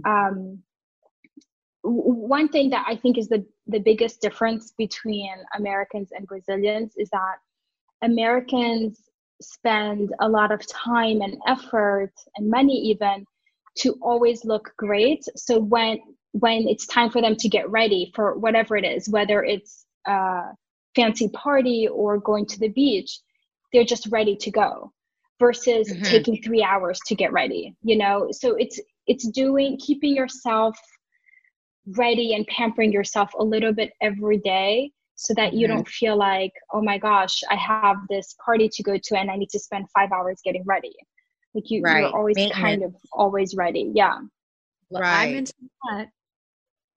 [0.06, 0.62] um,
[1.82, 7.10] one thing that I think is the the biggest difference between Americans and Brazilians is
[7.10, 7.36] that
[8.02, 9.02] Americans
[9.42, 13.26] spend a lot of time and effort and money even
[13.80, 15.22] to always look great.
[15.36, 15.98] So when
[16.32, 20.42] when it's time for them to get ready for whatever it is, whether it's a
[20.94, 23.18] fancy party or going to the beach,
[23.72, 24.92] they're just ready to go
[25.38, 26.02] versus mm-hmm.
[26.02, 28.28] taking 3 hours to get ready, you know?
[28.30, 30.78] So it's it's doing keeping yourself
[31.96, 35.76] ready and pampering yourself a little bit every day so that you mm-hmm.
[35.76, 39.36] don't feel like, oh my gosh, I have this party to go to and I
[39.36, 40.94] need to spend five hours getting ready.
[41.54, 42.00] Like you, right.
[42.00, 43.90] you're always kind of always ready.
[43.94, 44.18] Yeah.
[44.90, 45.28] right.
[45.28, 45.52] I'm into
[45.90, 46.08] that.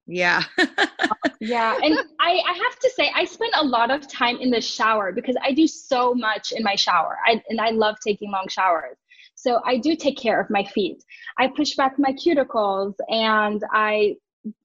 [0.05, 0.43] Yeah.
[1.39, 1.77] yeah.
[1.81, 5.11] And I, I have to say, I spend a lot of time in the shower
[5.11, 7.17] because I do so much in my shower.
[7.25, 8.97] I, and I love taking long showers.
[9.35, 11.03] So I do take care of my feet.
[11.37, 14.15] I push back my cuticles and I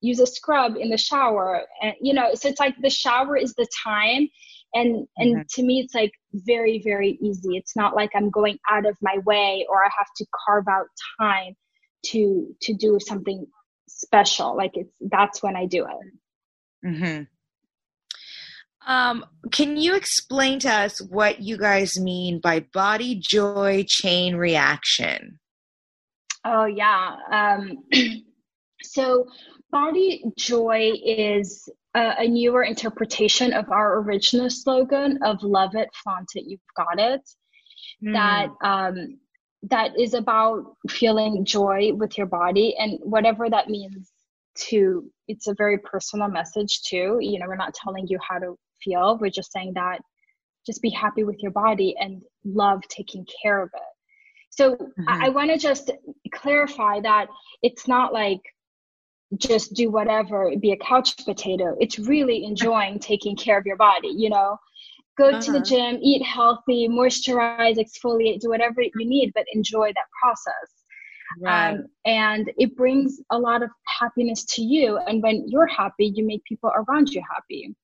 [0.01, 1.63] use a scrub in the shower.
[1.83, 4.29] And, you know, so it's like the shower is the time
[4.75, 5.43] and and mm-hmm.
[5.49, 9.17] to me it's like very very easy it's not like i'm going out of my
[9.25, 10.87] way or i have to carve out
[11.21, 11.55] time
[12.05, 13.47] to to do something
[13.89, 17.23] special like it's that's when i do it mm-hmm.
[18.91, 25.39] um, can you explain to us what you guys mean by body joy chain reaction
[26.45, 27.79] oh yeah um,
[28.83, 29.27] so
[29.71, 36.29] body joy is a, a newer interpretation of our original slogan of love it flaunt
[36.35, 37.23] it you've got it
[38.05, 38.13] mm.
[38.13, 39.19] that um
[39.63, 44.11] that is about feeling joy with your body and whatever that means
[44.55, 48.57] to it's a very personal message too you know we're not telling you how to
[48.83, 49.99] feel we're just saying that
[50.67, 53.83] just be happy with your body and love taking care of it
[54.51, 55.09] so mm-hmm.
[55.09, 55.91] i, I want to just
[56.33, 57.27] clarify that
[57.63, 58.41] it's not like
[59.37, 61.77] just do whatever, be a couch potato.
[61.81, 64.59] It's really enjoying taking care of your body, you know.
[65.19, 65.41] Go uh-huh.
[65.41, 65.65] to the uh-huh.
[65.65, 70.73] gym, eat healthy, moisturize, exfoliate, do whatever you need, but enjoy that process.
[71.41, 71.71] Right.
[71.73, 74.99] Um, and it brings a lot of happiness to you.
[75.07, 77.75] And when you're happy, you make people around you happy.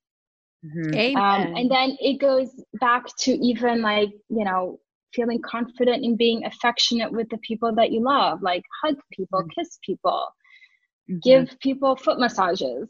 [0.64, 1.16] Mm-hmm.
[1.16, 2.48] Um, and then it goes
[2.80, 4.80] back to even like, you know,
[5.12, 9.60] feeling confident in being affectionate with the people that you love, like hug people, mm-hmm.
[9.60, 10.26] kiss people
[11.10, 11.18] mm-hmm.
[11.22, 12.88] give people foot massages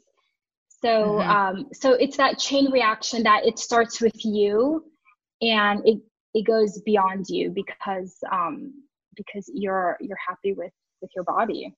[0.84, 1.30] so mm-hmm.
[1.30, 4.84] um, so it's that chain reaction that it starts with you
[5.40, 6.00] and it
[6.34, 8.72] it goes beyond you because um
[9.16, 11.74] because you're you're happy with with your body.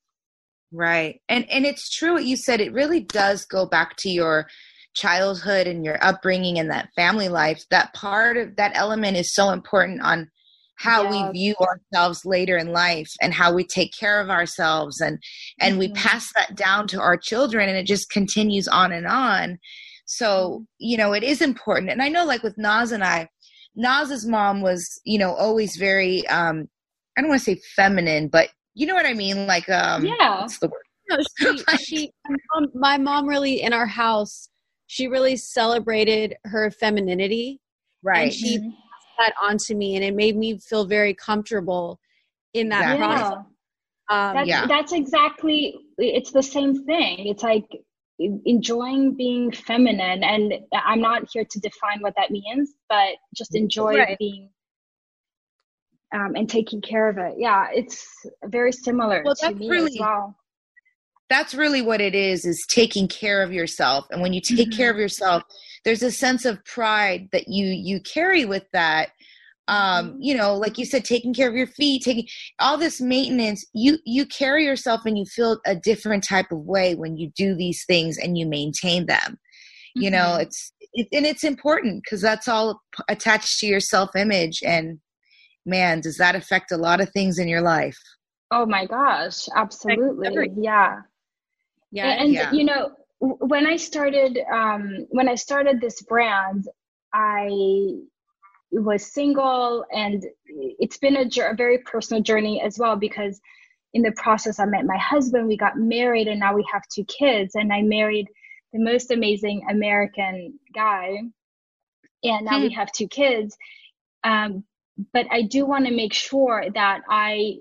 [0.73, 1.21] Right.
[1.29, 2.61] And and it's true what you said.
[2.61, 4.49] It really does go back to your
[4.95, 7.63] childhood and your upbringing and that family life.
[7.71, 10.31] That part of that element is so important on
[10.77, 11.27] how yeah.
[11.27, 15.19] we view ourselves later in life and how we take care of ourselves and
[15.61, 15.81] and mm-hmm.
[15.81, 19.59] we pass that down to our children and it just continues on and on.
[20.05, 20.63] So mm-hmm.
[20.79, 21.91] you know it is important.
[21.91, 23.29] And i know like with Naz and i
[23.75, 26.69] Naz's mom was you know always very um
[27.17, 29.47] i don't want to say feminine but you know what i mean?
[29.47, 30.41] Like um yeah.
[30.41, 30.83] what's the word?
[31.09, 31.19] No,
[31.79, 34.51] she, she my mom, my mom really in our house
[34.89, 37.61] she really celebrated her femininity
[38.03, 38.25] right.
[38.25, 38.71] and she mm-hmm
[39.19, 41.99] that onto me and it made me feel very comfortable
[42.55, 42.97] in that yeah.
[42.97, 43.45] process.
[44.09, 44.67] Um, that's, yeah.
[44.67, 47.27] that's exactly, it's the same thing.
[47.27, 47.67] It's like
[48.19, 50.23] enjoying being feminine.
[50.25, 54.17] And I'm not here to define what that means, but just enjoy right.
[54.19, 54.51] being
[56.15, 57.35] um, and taking care of it.
[57.37, 58.07] Yeah, it's
[58.45, 60.37] very similar well, to me really, as well.
[61.29, 64.07] That's really what it is, is taking care of yourself.
[64.11, 64.77] And when you take mm-hmm.
[64.77, 65.43] care of yourself,
[65.87, 69.11] there's a sense of pride that you you carry with that
[69.69, 70.21] um Mm-hmm.
[70.21, 72.27] you know like you said taking care of your feet taking
[72.61, 76.95] all this maintenance you you carry yourself and you feel a different type of way
[76.95, 79.39] when you do these things and you maintain them
[79.95, 80.43] you know Mm-hmm.
[80.43, 84.99] it's it, and it's important because that's all p- attached to your self image and
[85.65, 87.99] man does that affect a lot of things in your life
[88.53, 90.51] Oh my gosh, absolutely.
[90.57, 91.01] Yeah.
[91.91, 92.07] Yeah.
[92.23, 92.53] and Yeah.
[92.53, 96.69] you know when i started um when i started this brand
[97.15, 97.49] i
[98.73, 103.41] was single and it's been a, a very personal journey as well because
[103.95, 107.05] in the process i met my husband we got married and now we have two
[107.05, 108.27] kids and i married
[108.73, 111.17] the most amazing american guy
[112.25, 113.57] and now we have two kids.
[114.25, 114.65] Um,
[115.13, 117.57] but i do want to make sure that i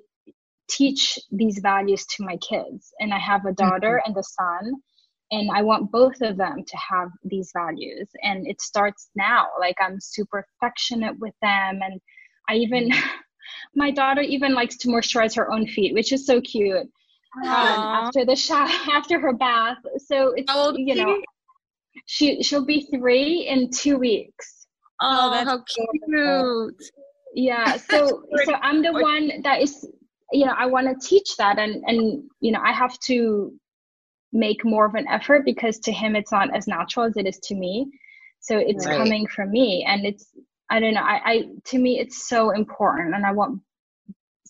[0.70, 4.74] teach these values to my kids and i have a daughter and a son
[5.32, 8.10] and i want both of them to have these values.
[8.22, 11.80] And it starts now like i'm super affectionate with them.
[11.84, 12.00] And
[12.50, 12.92] i even
[13.76, 16.88] my daughter even likes to moisturize her own feet which is so cute
[17.44, 19.78] um, after the shower after her bath.
[19.98, 21.22] So it's you know
[22.06, 22.42] she?
[22.42, 24.68] she'll be three in two weeks.
[25.02, 25.64] Oh, that's how
[26.08, 26.76] cute.
[27.34, 29.86] Yeah so so i'm the one that is
[30.32, 31.60] you know i want to teach that.
[31.60, 33.54] And and you know i have to
[34.36, 37.40] make more of an effort because to him it's not as natural as it is
[37.40, 37.90] to me.
[38.42, 38.98] So it's Right.
[38.98, 39.86] coming from me.
[39.88, 40.28] And it's
[40.70, 43.62] i don't know I, I to me it's so important and i want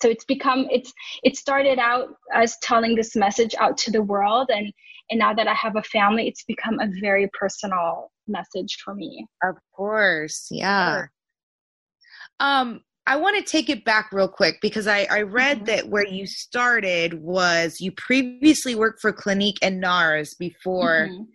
[0.01, 4.49] so it's become it's it started out as telling this message out to the world.
[4.49, 4.71] And
[5.09, 9.25] and now that i have a family it's become a very personal message for me.
[9.43, 11.05] Of course, yeah.
[12.39, 15.65] Um, I want to take it back real quick because I, I read Mhm.
[15.67, 21.27] that where you started was you previously worked for Clinique and NARS before Mhm.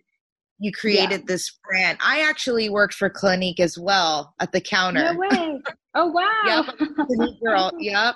[0.59, 1.97] you created this brand.
[2.01, 5.13] I actually worked for Clinique as well at the counter.
[5.13, 5.61] no way
[5.95, 7.71] oh wow Yep, Clinique girl.
[7.79, 8.15] Yep.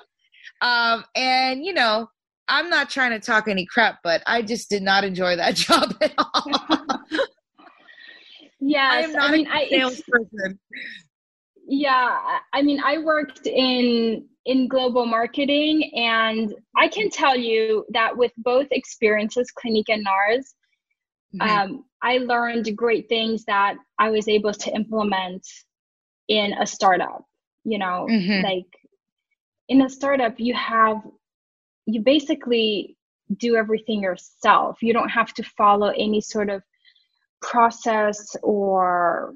[0.61, 2.09] Um, and you know,
[2.47, 5.95] I'm not trying to talk any crap, but I just did not enjoy that job
[6.01, 6.43] at all.
[8.59, 10.59] yes I am not mean a I, salesperson.
[11.67, 18.15] Yeah I- mean i worked in in global marketing and i can tell you that
[18.15, 20.53] with both experiences clinique and nars
[21.33, 21.41] Mhm.
[21.41, 25.45] um, i learned great things that i was able to implement
[26.27, 27.25] in a startup
[27.63, 28.43] you know Mhm.
[28.43, 28.71] like
[29.69, 31.01] in a startup you have
[31.87, 32.95] you basically
[33.37, 36.61] do everything yourself you don't have to follow any sort of
[37.41, 39.33] process or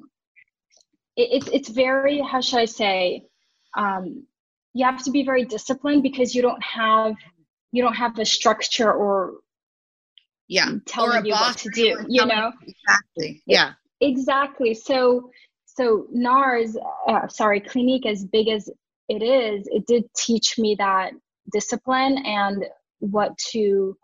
[1.20, 3.26] it, it's it's very how should I say
[3.78, 4.26] um,
[4.74, 7.15] you have to be very disciplined because you don't have
[7.72, 9.36] you don't have a structure or
[10.47, 13.43] yeah, telling or a you what to do you know exactly.
[13.45, 13.74] Yeah.
[14.01, 15.30] exactly so
[15.65, 16.76] so NARS
[17.07, 18.70] uh, sorry Clinique as big as
[19.09, 21.11] it is it did teach me that
[21.51, 22.65] discipline and
[22.99, 23.97] what to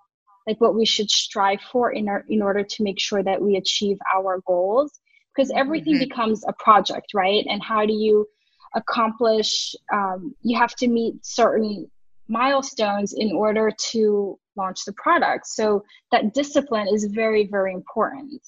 [0.45, 3.55] like what we should strive for in our, in order to make sure that we
[3.55, 4.99] achieve our goals
[5.35, 6.07] because everything Mhm.
[6.09, 7.45] becomes a project right?
[7.49, 8.27] And how do you
[8.75, 11.89] accomplish um, you have to meet certain
[12.27, 15.47] milestones in order to launch the product.
[15.47, 18.41] So that discipline is very very important.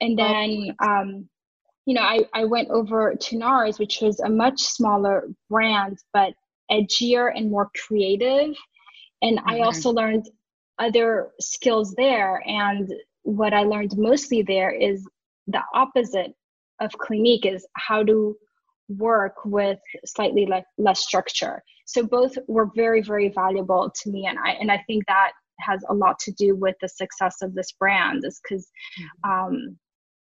[0.00, 1.28] And then um,
[1.86, 6.34] you know I, I went over to nars which was a much smaller brand but
[6.70, 8.54] edgier and more creative.
[9.22, 9.64] And i Mhm.
[9.64, 10.28] also learned
[10.78, 12.42] other skills there.
[12.46, 12.92] And
[13.22, 15.06] what i learned mostly there is
[15.46, 16.32] the opposite
[16.80, 18.36] of clinique is how to
[18.88, 21.62] work with slightly le- less structure.
[21.86, 25.82] So both were very very valuable to me and i and i think that has
[25.88, 28.70] a lot to do with the success of this brand is because
[29.24, 29.76] um,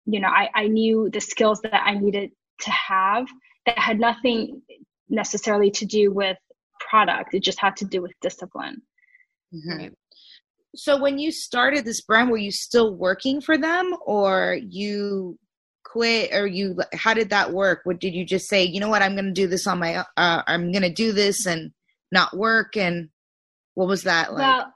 [0.06, 2.32] you know I, I knew the skills that i needed
[2.62, 3.28] to have
[3.66, 4.62] that had nothing
[5.10, 6.38] necessarily to do with
[6.80, 7.34] product.
[7.34, 8.82] It just had to do with discipline.
[9.54, 9.94] Mhm.
[10.76, 15.38] So when you started this brand, were you still working for them, or you
[15.86, 16.78] quit, or you?
[16.94, 17.82] How did that work?
[17.84, 18.64] What did you just say?
[18.64, 19.02] You know what?
[19.02, 20.04] I'm going to do this on my.
[20.18, 21.72] Uh, I'm going to do this and
[22.12, 22.76] not work.
[22.78, 23.10] And
[23.76, 24.40] what was that like?
[24.42, 24.74] well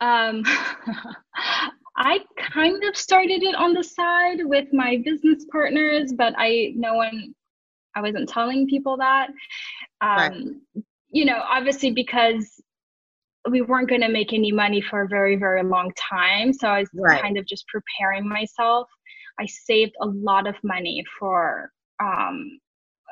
[0.00, 0.42] um,
[1.96, 6.94] i kind of started it on the side with my business partners but i no
[6.94, 7.32] one
[7.94, 9.28] i wasn't telling people that
[10.00, 10.16] um,
[10.74, 10.84] Right.
[11.10, 12.60] you know obviously because
[13.50, 16.52] we weren't going to make any money for a very very long time.
[16.52, 17.20] So i was Right.
[17.20, 18.88] kind of just preparing myself.
[19.38, 21.70] I saved a lot of money for
[22.00, 22.58] um,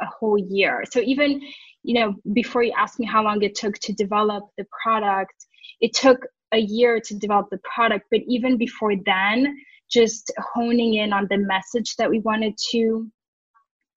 [0.01, 0.85] a whole year.
[0.91, 1.41] So even
[1.83, 5.35] you know before you ask me how long it took to develop the product
[5.81, 8.07] it took a year to develop the product.
[8.11, 9.57] But even before then
[9.91, 13.11] just honing in on the message that we wanted to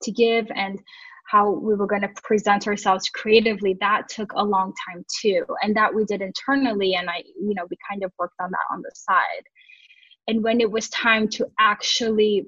[0.01, 0.79] to give and
[1.25, 5.75] how we were going to present ourselves creatively that took a long time too and
[5.75, 8.81] that we did internally and i you know we kind of worked on that on
[8.81, 9.43] the side
[10.27, 12.45] and when it was time to actually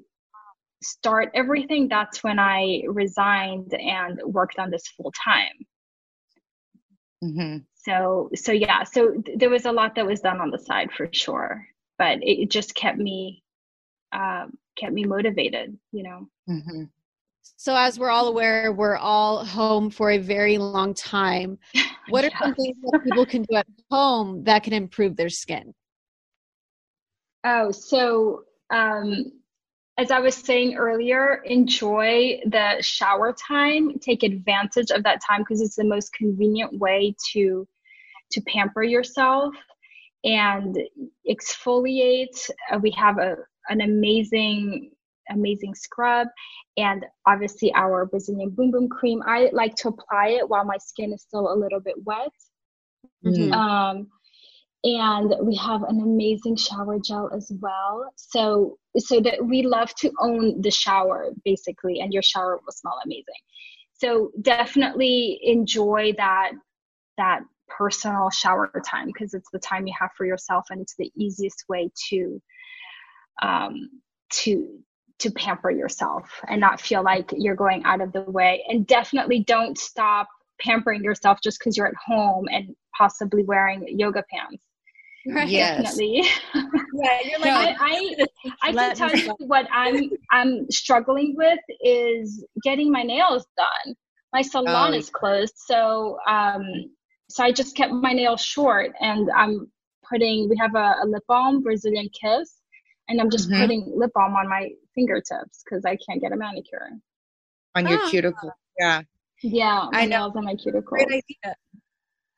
[0.82, 5.66] start everything that's when i resigned and worked on this full time
[7.24, 7.58] mm-hmm.
[7.74, 10.90] so so yeah so th- there was a lot that was done on the side
[10.92, 11.66] for sure
[11.98, 13.42] but it, just kept me
[14.12, 16.84] um, kept me motivated you know Mm-hmm.
[17.56, 21.58] So, as we're all aware, we're all home for a very long time.
[22.10, 25.74] What are some things that people can do at home that can improve their skin?
[27.44, 29.30] Oh, so um,
[29.98, 33.98] as I was saying earlier, enjoy the shower time.
[33.98, 37.66] Take advantage of that time because it's the most convenient way to
[38.30, 39.54] to pamper yourself
[40.24, 40.78] and
[41.28, 42.50] exfoliate.
[42.72, 43.36] Uh, we have a
[43.68, 44.92] an amazing
[45.30, 46.28] amazing scrub
[46.76, 49.22] and obviously our Brazilian Boom Boom cream.
[49.26, 52.32] I like to apply it while my skin is still a little bit wet.
[53.24, 53.52] Mm-hmm.
[53.52, 54.08] Um,
[54.84, 58.10] and we have an amazing shower gel as well.
[58.14, 62.98] So so that we love to own the shower basically, and your shower will smell
[63.04, 63.24] amazing.
[63.94, 66.52] So definitely enjoy that
[67.16, 71.10] that personal shower time because it's the time you have for yourself and it's the
[71.16, 72.40] easiest way to
[73.42, 73.90] um,
[74.30, 74.78] to
[75.18, 78.64] to pamper yourself and not feel like you're going out of the way.
[78.68, 80.28] And definitely don't stop
[80.60, 84.62] pampering yourself just because you're at home and possibly wearing yoga pants.
[85.26, 85.48] Right.
[85.48, 85.76] Yes.
[85.76, 86.22] Definitely.
[86.54, 88.26] Yeah, you're like, I, I,
[88.62, 93.94] I can tell you what I'm I'm struggling with is getting my nails done.
[94.32, 94.96] My salon Oh.
[94.96, 96.62] is closed, so um,
[97.28, 99.70] so I just kept my nails short, and I'm
[100.08, 100.48] putting.
[100.48, 102.56] We have a, a lip balm, Brazilian Kiss,
[103.08, 103.58] and I'm just Mhm.
[103.60, 106.90] putting lip balm on my fingertips because I can't get a manicure.
[107.76, 108.08] On your Ah.
[108.10, 108.50] cuticle.
[108.78, 109.02] Yeah.
[109.42, 110.18] Yeah, my I know.
[110.18, 110.82] nails on my cuticle.
[110.82, 111.54] great idea.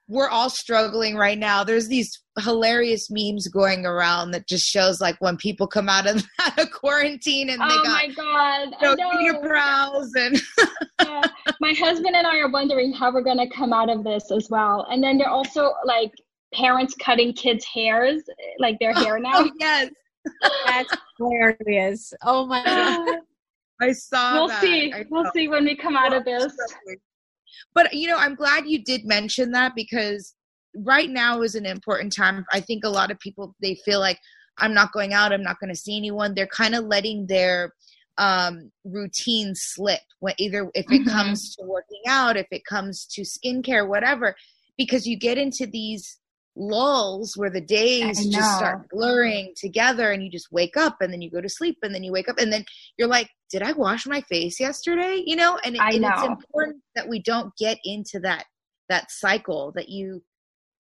[0.08, 1.62] we're all struggling right now.
[1.62, 6.22] There's these hilarious memes going around that just shows like when people come out of,
[6.40, 8.68] out of quarantine and they Oh got my god!
[8.82, 9.40] you know, I know.
[9.40, 10.42] unibrows and
[11.00, 11.22] Yeah.
[11.61, 14.86] My husband and I are wondering how we're gonna come out of this as well.
[14.90, 16.11] And then they're also like
[16.52, 18.20] parents cutting kids' hairs,
[18.58, 19.30] like their hair now.
[19.36, 19.90] oh yes,
[20.66, 22.12] That's hilarious.
[22.24, 23.16] Oh my god.
[23.80, 24.62] I saw we'll that.
[24.62, 24.92] see.
[24.92, 25.30] I We'll know.
[25.34, 26.54] see when we come out of this.
[27.74, 30.34] But you know, I'm glad you did mention that because
[30.76, 32.44] right now is an important time.
[32.52, 34.18] I think a lot of people they feel like
[34.58, 36.34] I'm not going out, I'm not going to see anyone.
[36.34, 37.72] They're kind of letting their
[38.18, 41.10] um routine slip when either if it Mhm.
[41.12, 44.36] comes to working out, if it comes to skincare, whatever,
[44.76, 46.19] because you get into these
[46.61, 51.22] lulls where the days just start blurring together and you just wake up and then
[51.22, 52.64] you go to sleep and then you wake up and then
[52.98, 55.22] you're like did i wash my face yesterday?
[55.24, 58.44] You know and, it, I and it's important that we don't get into that
[58.88, 60.22] that cycle that you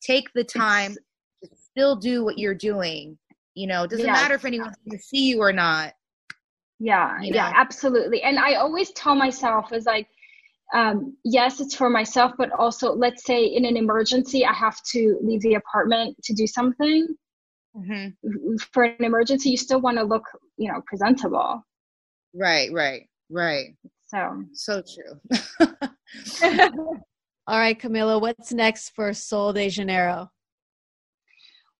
[0.02, 0.94] take the time
[1.42, 3.18] to still do what you're doing
[3.54, 3.84] you know?
[3.84, 5.92] It doesn't matter if anyone's going to see you or not.
[6.78, 8.22] Yeah, You yeah, absolutely.
[8.22, 10.08] And I always tell myself is like,
[10.74, 15.18] um, yes, it's for myself, but also let's say in an emergency, I have to
[15.22, 17.08] leave the apartment to do something.
[18.72, 20.24] For an emergency, you still want to look,
[20.56, 21.64] you know, presentable.
[22.34, 23.74] right right right
[24.06, 25.20] So so true
[27.46, 30.30] All right, Camila, what's next for Sol de Janeiro?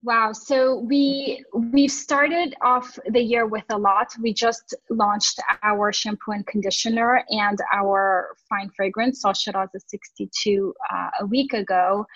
[0.03, 0.32] Wow.
[0.32, 4.09] So we we've started off the year with a lot.
[4.22, 11.11] We just launched our shampoo and conditioner and our fine fragrance, Sol Cheirosa 62, uh,
[11.20, 12.07] a week ago.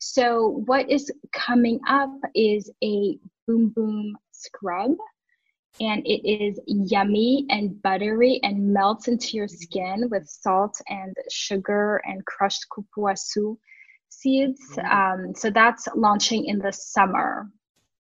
[0.00, 4.92] So what is coming up is a Boom Boom scrub.
[5.80, 12.02] And it is yummy and buttery and melts into your skin with salt and sugar
[12.04, 13.56] and crushed cupuaçu
[14.10, 14.78] seeds.
[14.90, 17.48] Um, so that's launching in the summer.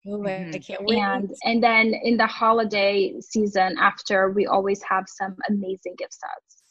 [0.05, 0.67] Oh, I Mhm.
[0.67, 0.99] can't wait.
[0.99, 6.63] And and then in the holiday season after, we always have some amazing gift sets.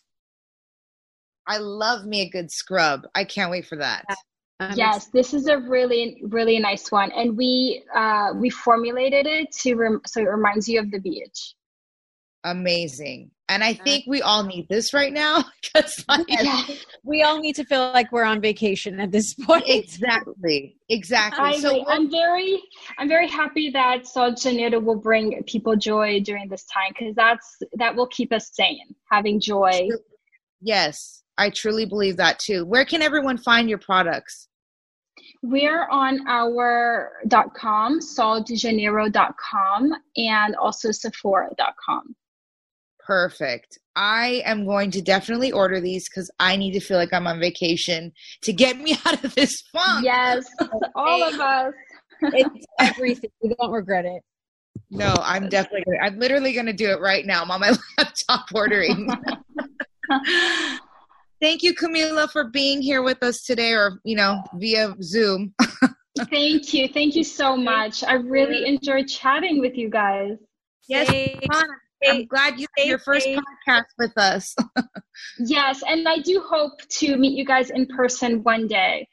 [1.49, 4.05] i love me a good scrub i can't wait for that
[4.61, 9.51] I'm yes, this is a really really nice one, and we uh, we formulated it
[9.63, 11.55] to rem- so it reminds you of the beach.
[12.45, 13.85] amazing and i uh-huh.
[13.85, 16.63] think we all need this right now because like Yeah.
[17.05, 19.65] we all need to feel like we're on vacation at this point.
[19.67, 22.63] exactly exactly I, so I'm very,
[22.99, 27.15] I'm very happy that Sol de Janeiro will bring people joy during this time because
[27.15, 29.89] that's that will keep us sane, having joy.
[30.61, 32.65] Yes, I truly believe that too.
[32.65, 34.49] Where can everyone find your products?
[35.43, 42.15] We're on our dot com, soldejaneiro.com, and also Sephora.com.
[43.07, 43.79] Perfect.
[43.97, 47.41] I am going to definitely order these because I need to feel like I'm on
[47.41, 50.05] vacation to get me out of this funk.
[50.05, 50.47] Yes,
[50.95, 51.75] all of us.
[52.23, 53.31] It's everything.
[53.43, 54.23] We don't regret it.
[54.91, 57.43] No, I'm definitely gonna, I'm literally going to do it right now.
[57.43, 59.09] I'm on my laptop ordering.
[61.41, 65.55] Thank you, Camila, for being here with us today or, you know, via Zoom.
[66.31, 66.89] Thank you.
[66.89, 68.05] Thank you so much.
[68.05, 70.37] I really enjoyed chatting with you guys.
[70.89, 71.65] Yes, fun.
[72.07, 74.55] I'm glad you did your first podcast with us.
[75.39, 79.07] Yes, and I do hope to meet you guys in person one day.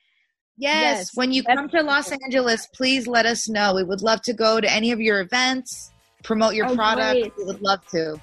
[0.57, 3.75] Yes, Yes, when you come to Los Angeles, please let us know.
[3.75, 5.91] We would love to go to any of your events,
[6.23, 7.19] promote your Oh, product.
[7.19, 7.33] great.
[7.37, 8.19] We would love to.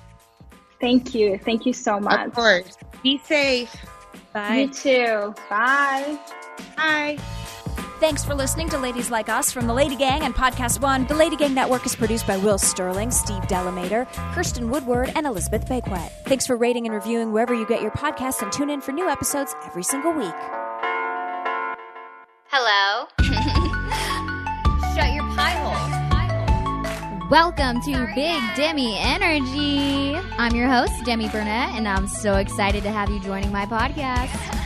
[0.80, 1.38] Thank you.
[1.38, 2.26] Thank you so much.
[2.26, 2.76] Of course.
[3.02, 3.74] Be safe.
[4.32, 4.56] Bye.
[4.56, 5.34] You too.
[5.48, 6.18] Bye.
[6.76, 7.75] Bye.
[7.98, 11.06] Thanks for listening to Ladies Like Us from the Lady Gang and Podcast One.
[11.06, 15.66] The Lady Gang Network is produced by Will Sterling, Steve Delamater, Kirsten Woodward, and Elizabeth
[15.66, 16.12] Bakewet.
[16.26, 19.08] Thanks for rating and reviewing wherever you get your podcasts and tune in for new
[19.08, 20.34] episodes every single week.
[22.48, 23.06] Hello.
[24.94, 27.30] Shut your pie hole.
[27.30, 30.14] Welcome to Big Demi Energy.
[30.36, 34.65] I'm your host, Demi Burnett, and I'm so excited to have you joining my podcast.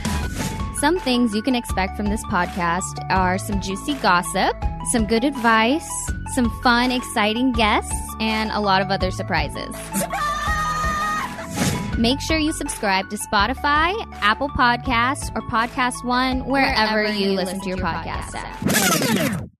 [0.80, 4.56] Some things you can expect from this podcast are some juicy gossip,
[4.92, 5.86] some good advice,
[6.34, 9.76] some fun, exciting guests, and a lot of other surprises.
[11.98, 17.68] Make sure you subscribe to Spotify, Apple Podcasts, or Podcast One, wherever, you, listen, to
[17.68, 19.50] your, podcast, at.